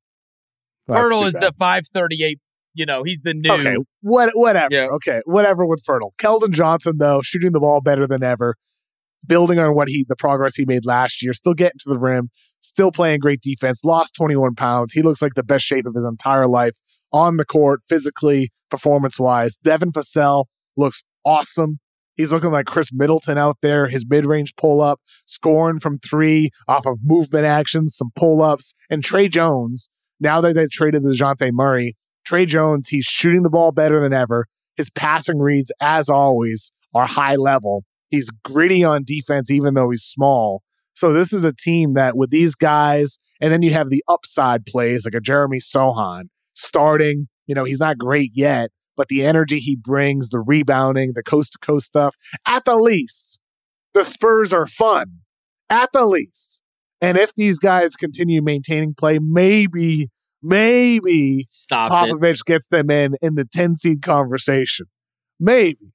[0.88, 1.42] That's Poeltl is bad.
[1.42, 2.38] the 538.
[2.74, 3.52] You know, he's the new.
[3.52, 4.68] Okay, what, whatever.
[4.70, 4.86] Yeah.
[4.86, 6.14] Okay, whatever with Fertile.
[6.18, 8.54] Keldon Johnson, though, shooting the ball better than ever,
[9.26, 12.30] building on what he, the progress he made last year, still getting to the rim,
[12.60, 13.84] still playing great defense.
[13.84, 14.92] Lost 21 pounds.
[14.92, 16.76] He looks like the best shape of his entire life
[17.12, 19.56] on the court, physically, performance wise.
[19.62, 20.44] Devin Vassell
[20.76, 21.80] looks awesome.
[22.16, 23.88] He's looking like Khris Middleton out there.
[23.88, 28.74] His mid range pull up, scoring from three off of movement actions, some pull ups.
[28.90, 29.88] And Tre Jones,
[30.20, 31.96] now that they traded the Dejounte Murray,
[32.30, 34.46] Tre Jones, he's shooting the ball better than ever.
[34.76, 37.82] His passing reads, as always, are high level.
[38.08, 40.62] He's gritty on defense, even though he's small.
[40.94, 44.64] So this is a team that with these guys, and then you have the upside
[44.64, 47.26] plays like a Jeremy Sochan starting.
[47.48, 51.54] You know, he's not great yet, but the energy he brings, the rebounding, the coast
[51.54, 52.14] to coast stuff,
[52.46, 53.40] at the least,
[53.92, 55.22] the Spurs are fun.
[55.68, 56.62] At the least.
[57.00, 60.10] And if these guys continue maintaining play, maybe,
[60.42, 62.10] maybe Stop it.
[62.10, 64.86] Popovich gets them in in the 10 seed conversation.
[65.38, 65.92] Maybe.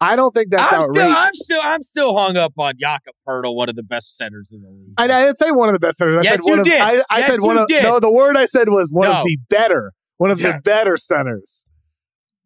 [0.00, 0.96] I don't think that's I'm outrageous.
[0.96, 4.50] still, I'm still, I'm still hung up on Jakob Poeltl, one of the best centers
[4.52, 4.94] in the league.
[4.98, 6.18] I, I didn't say one of the best centers.
[6.18, 6.80] I Yes, said one you of, did.
[6.80, 7.82] I, I Yes, said one you of did.
[7.84, 8.00] no.
[8.00, 9.20] The word I said was one No.
[9.20, 10.52] of the better, one of Yeah.
[10.56, 11.66] the better centers.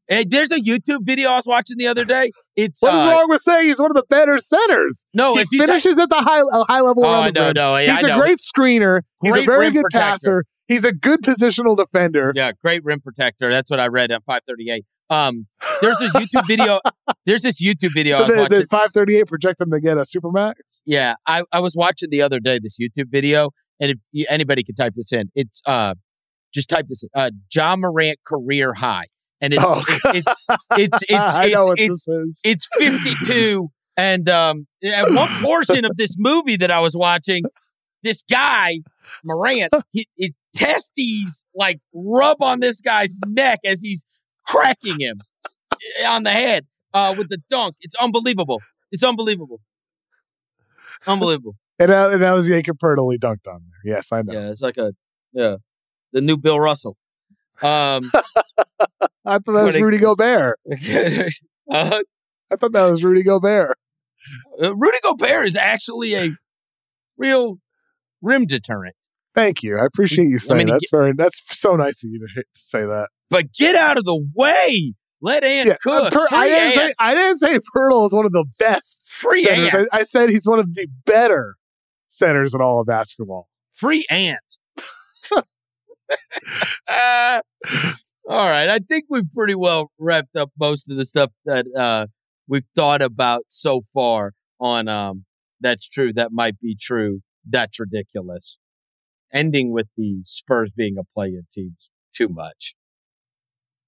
[0.09, 2.31] Hey, there's a YouTube video I was watching the other day.
[2.57, 5.07] It's What is uh, wrong with saying he's one of the better centers?
[5.15, 8.05] no, he if finishes at the high a high level Oh, no, no, yeah, he's
[8.05, 8.21] I a know.
[8.21, 9.01] great screener.
[9.23, 10.11] he's a very good protector.
[10.11, 10.45] passer.
[10.69, 12.33] He's a good positional defender.
[12.35, 13.51] Yeah, great rim protector.
[13.51, 14.85] That's what I read on 538.
[15.09, 15.47] Um,
[15.81, 16.81] there's this YouTube video.
[17.25, 18.59] There's this YouTube video I was the, watching.
[18.61, 20.55] the 538 projected him to get a supermax.
[20.85, 23.51] Yeah, I, I was watching the other day this YouTube video,
[23.81, 25.95] and if anybody can type this in, it's uh,
[26.53, 29.05] just type this in, uh, Ja Morant career high,
[29.41, 30.47] and it's Oh, it's, it's
[30.77, 36.71] it's it's it's it's, it's 52 and um at one portion of this movie that
[36.71, 37.45] i was watching
[38.03, 38.79] this guy
[39.25, 44.05] morant he, his testes like rub on this guy's neck as he's
[44.47, 45.19] cracking him
[46.07, 49.61] on the head uh with the dunk it's unbelievable it's unbelievable
[51.07, 53.97] unbelievable And, that, and that was Jakob Poeltl he dunked on there.
[53.97, 54.33] Yes, I know.
[54.33, 54.95] yeah it's like a
[55.35, 55.57] yeah
[56.13, 56.97] the new bill russell
[57.63, 58.03] um
[59.27, 60.59] I thought that was Rudy Gobert.
[61.71, 62.01] uh,
[62.51, 63.77] I thought that was Rudy Gobert.
[64.63, 66.37] uh, rudy gobert is actually a
[67.19, 67.59] real
[68.23, 68.97] rim deterrent
[69.37, 69.79] Thank you.
[69.79, 70.73] I appreciate you saying mean, that.
[70.81, 71.13] that's very.
[71.17, 73.09] That's so nice of you to, to say that.
[73.31, 74.95] but get out of the way.
[75.21, 76.13] Let Ant Yeah, cook.
[76.13, 76.75] Per- I didn't Ant.
[76.75, 76.95] say.
[76.99, 79.75] I didn't say Poeltl is one of the best Free centers.
[79.75, 79.89] Ant.
[79.93, 81.57] I, I said he's one of the better
[82.09, 83.49] centers in all of basketball.
[83.73, 84.41] Free Ant.
[86.89, 87.41] Uh,
[88.29, 88.69] all right.
[88.69, 92.07] I think we've pretty well wrapped up most of the stuff that uh,
[92.47, 95.25] we've thought about so far on um,
[95.61, 98.59] That's True, That Might Be True, That's Ridiculous.
[99.37, 101.77] Ending with the Spurs being a play-in team
[102.15, 102.75] too much.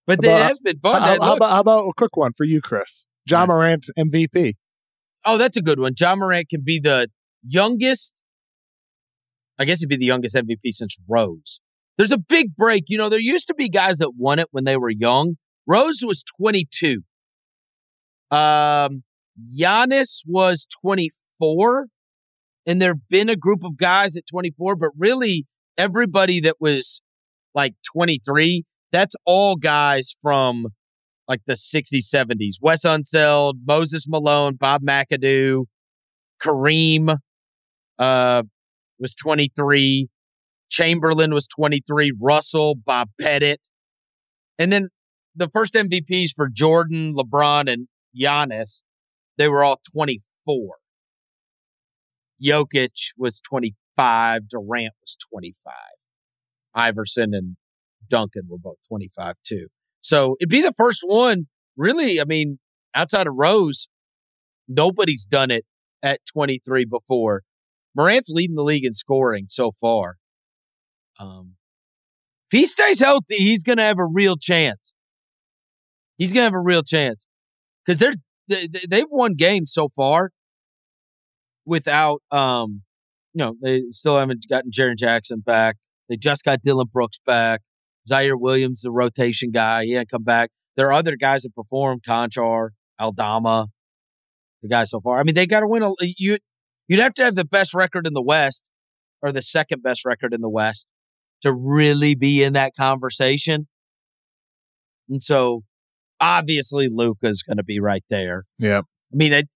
[0.06, 1.00] But How it has been fun.
[1.00, 3.08] How, how about, how about a quick one for you, Chris?
[3.28, 3.46] Ja Yeah.
[3.46, 4.54] Morant MVP.
[5.24, 5.94] Oh, that's a good one.
[5.98, 7.08] Ja Morant can be the
[7.42, 8.14] youngest.
[9.58, 11.60] I guess he'd be the youngest MVP since Rose.
[11.96, 12.84] There's a big break.
[12.88, 15.36] You know, there used to be guys that won it when they were young.
[15.66, 17.02] Rose was 22.
[18.30, 19.02] Um,
[19.58, 21.86] Giannis was 24.
[22.68, 25.46] And there have been a group of guys at 24, but really
[25.78, 27.00] everybody that was
[27.54, 30.66] like 23, that's all guys from
[31.26, 32.56] like the 60s, 70s.
[32.60, 35.64] Wes Unseld, Moses Malone, Bob McAdoo,
[36.42, 37.16] Kareem
[37.98, 38.42] uh,
[39.00, 40.08] was 23.
[40.70, 42.12] Chamberlain was 23.
[42.20, 43.68] Russell, Bob Pettit.
[44.58, 44.90] And then
[45.34, 48.82] the first MVPs for Jordan, LeBron, and Giannis,
[49.38, 50.76] they were all 24.
[52.42, 54.48] Jokic was 25.
[54.48, 55.72] Durant was 25.
[56.74, 57.56] Iverson and
[58.08, 59.66] Duncan were both 25 too.
[60.00, 62.20] So it'd be the first one, really.
[62.20, 62.58] I mean,
[62.94, 63.88] outside of Rose,
[64.68, 65.64] nobody's done it
[66.02, 67.42] at 23 before.
[67.96, 70.16] Morant's leading the league in scoring so far.
[71.18, 71.54] Um,
[72.52, 74.94] if he stays healthy, he's going to have a real chance.
[76.16, 77.26] He's going to have a real chance
[77.84, 78.14] because they're
[78.48, 80.30] they, they- they've won games so far
[81.68, 82.82] without um,
[83.34, 85.76] you know, they still haven't gotten Jaren Jackson back.
[86.08, 87.60] They just got Dillon Brooks back.
[88.10, 90.50] Ziaire Williams, the rotation guy, he hadn't come back.
[90.76, 93.68] There are other guys that perform, Konchar, Aldama,
[94.62, 95.18] the guys so far.
[95.18, 95.82] I mean, they got to win.
[95.82, 96.38] A, you
[96.88, 98.70] you'd have to have the best record in the West
[99.20, 100.88] or the second best record in the West
[101.42, 103.68] to really be in that conversation.
[105.10, 105.64] And so,
[106.20, 108.44] obviously, Luka's going to be right there.
[108.58, 108.80] Yeah.
[108.80, 109.48] I mean, it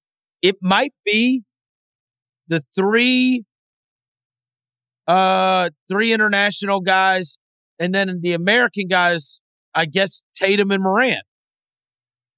[0.43, 1.45] it might be
[2.53, 3.45] the three
[5.09, 7.39] uh three international guys
[7.79, 9.41] and then the American guys,
[9.75, 11.23] I guess Tatum and Morant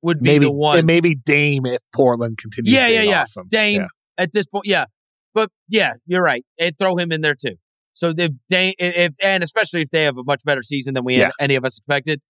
[0.03, 0.79] would be Maybe the one.
[0.79, 2.73] and maybe Dame if Portland continues.
[2.73, 3.23] yeah, yeah, yeah.
[3.23, 3.47] Awesome.
[3.49, 3.87] Dame Yeah.
[4.19, 4.87] at this point, yeah.
[5.35, 6.45] But yeah, you're right.
[6.61, 7.57] And throw him in there too.
[7.93, 11.19] So if Dame, if and especially if they have a much better season than we
[11.19, 11.31] Yeah.
[11.41, 12.21] any of us expected.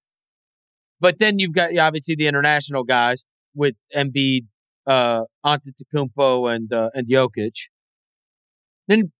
[1.00, 3.24] But then you've got obviously the international guys.
[3.56, 4.46] with Embiid,
[4.84, 7.54] uh, Antetokounmpo, and uh, and Jokic.
[8.88, 9.12] Then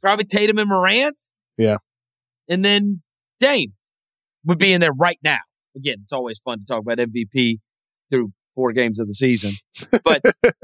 [0.00, 1.16] probably Tatum and Morant.
[1.58, 1.76] Yeah.
[2.48, 3.02] And then
[3.40, 3.72] Dame
[4.44, 5.38] would be in there right now.
[5.76, 7.58] Again, it's always fun to talk about MVP
[8.10, 9.52] through four games of the season.
[10.04, 10.22] But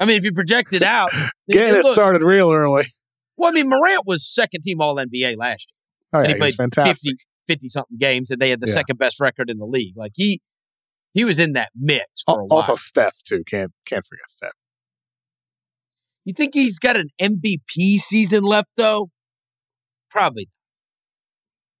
[0.00, 1.10] I mean, if you project it out,
[1.48, 2.86] Getting it look, started real early.
[3.36, 6.20] well, I mean, Morant was second team All NBA last year.
[6.20, 6.94] Oh, yeah, he he played fantastic.
[7.12, 7.16] 50,
[7.48, 8.74] 50 something games, and they had the Yeah.
[8.74, 9.94] second best record in the league.
[9.96, 10.40] Like he,
[11.12, 12.60] he was in that mix for a Al- while.
[12.60, 13.42] Also, Steph too.
[13.48, 14.52] Can't can't forget Steph.
[16.24, 19.10] You think he's got an MVP season left though?
[20.10, 20.48] Probably.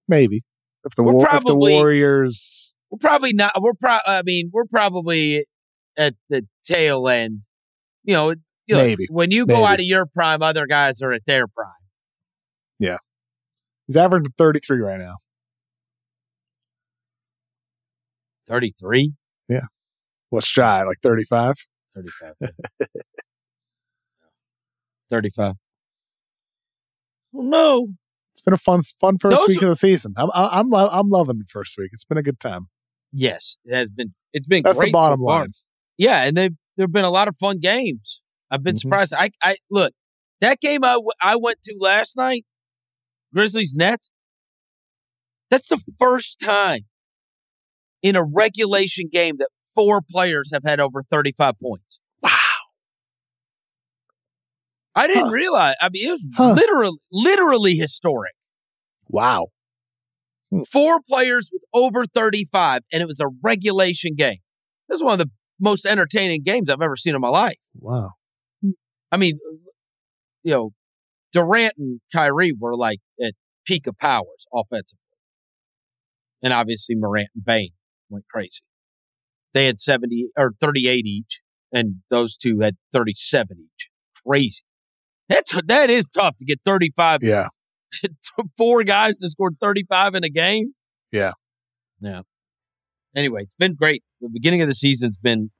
[0.08, 0.42] Maybe
[0.84, 2.76] if the We're war, probably- the Warriors.
[2.90, 3.52] We're probably not.
[3.60, 3.98] We're pro.
[4.06, 5.46] I mean, we're probably
[5.96, 7.42] at the tail end.
[8.04, 8.30] You know,
[8.66, 9.06] you know, Maybe.
[9.10, 9.64] when you go Maybe.
[9.66, 11.68] out of your prime, other guys are at their prime.
[12.78, 12.98] Yeah,
[13.86, 15.16] he's averaging 33 right now.
[18.46, 19.14] Thirty three.
[19.48, 19.66] Yeah.
[20.30, 20.82] What's shy?
[20.84, 21.54] Like 35.
[21.94, 22.34] 35.
[25.14, 25.54] 35.
[27.32, 27.88] Well, no.
[28.32, 30.12] It's been a fun fun first Those week of the season.
[30.16, 31.90] I'm I'm I'm loving the first week.
[31.92, 32.66] It's been a good time.
[33.12, 34.12] Yes, it has been.
[34.32, 35.40] It's been That's great the bottom so far.
[35.42, 35.52] line.
[35.96, 38.24] Yeah, and they there've been a lot of fun games.
[38.50, 38.80] I've been Mhm.
[38.80, 39.14] surprised.
[39.16, 39.92] I I look
[40.40, 42.44] that game I, w- I went to last night,
[43.32, 44.10] Grizzlies Nets.
[45.48, 46.86] That's the first time
[48.02, 52.00] in a regulation game that four players have had over thirty five points.
[54.94, 55.30] I didn't Huh.
[55.30, 55.74] realize.
[55.80, 56.52] I mean, it was Huh.
[56.54, 58.34] literally literally historic.
[59.08, 59.48] Wow.
[60.50, 60.62] Hmm.
[60.70, 64.38] Four players with over 35, and it was a regulation game.
[64.88, 65.30] This is one of the
[65.60, 67.58] most entertaining games I've ever seen in my life.
[67.74, 68.10] Wow.
[69.10, 69.38] I mean,
[70.42, 70.70] you know,
[71.32, 73.34] Durant and Kyrie were like at
[73.66, 75.00] peak of powers offensively.
[76.42, 77.70] And obviously Morant and Bane
[78.10, 78.60] went crazy.
[79.54, 81.40] They had 70 or 38 each,
[81.72, 83.88] and those two had 37 each.
[84.26, 84.62] Crazy.
[85.28, 87.48] That's that is tough to get 35 Yeah.
[88.58, 90.74] four guys to score 35 in a game.
[91.12, 91.32] Yeah.
[92.00, 92.22] Yeah.
[93.16, 94.02] Anyway, it's been great.
[94.20, 95.50] The beginning of the season's been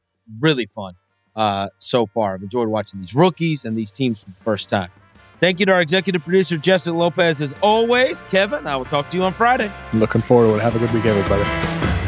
[0.41, 0.95] really fun
[1.37, 2.35] uh, so far.
[2.35, 4.91] I've enjoyed watching these rookies and these teams for the first time.
[5.41, 8.23] Thank you to our executive producer, Jessica Lopez, as always.
[8.25, 9.71] Kevin, I will talk to you on Friday.
[9.93, 10.63] I'm looking forward to it.
[10.63, 12.04] Have a good week, everybody.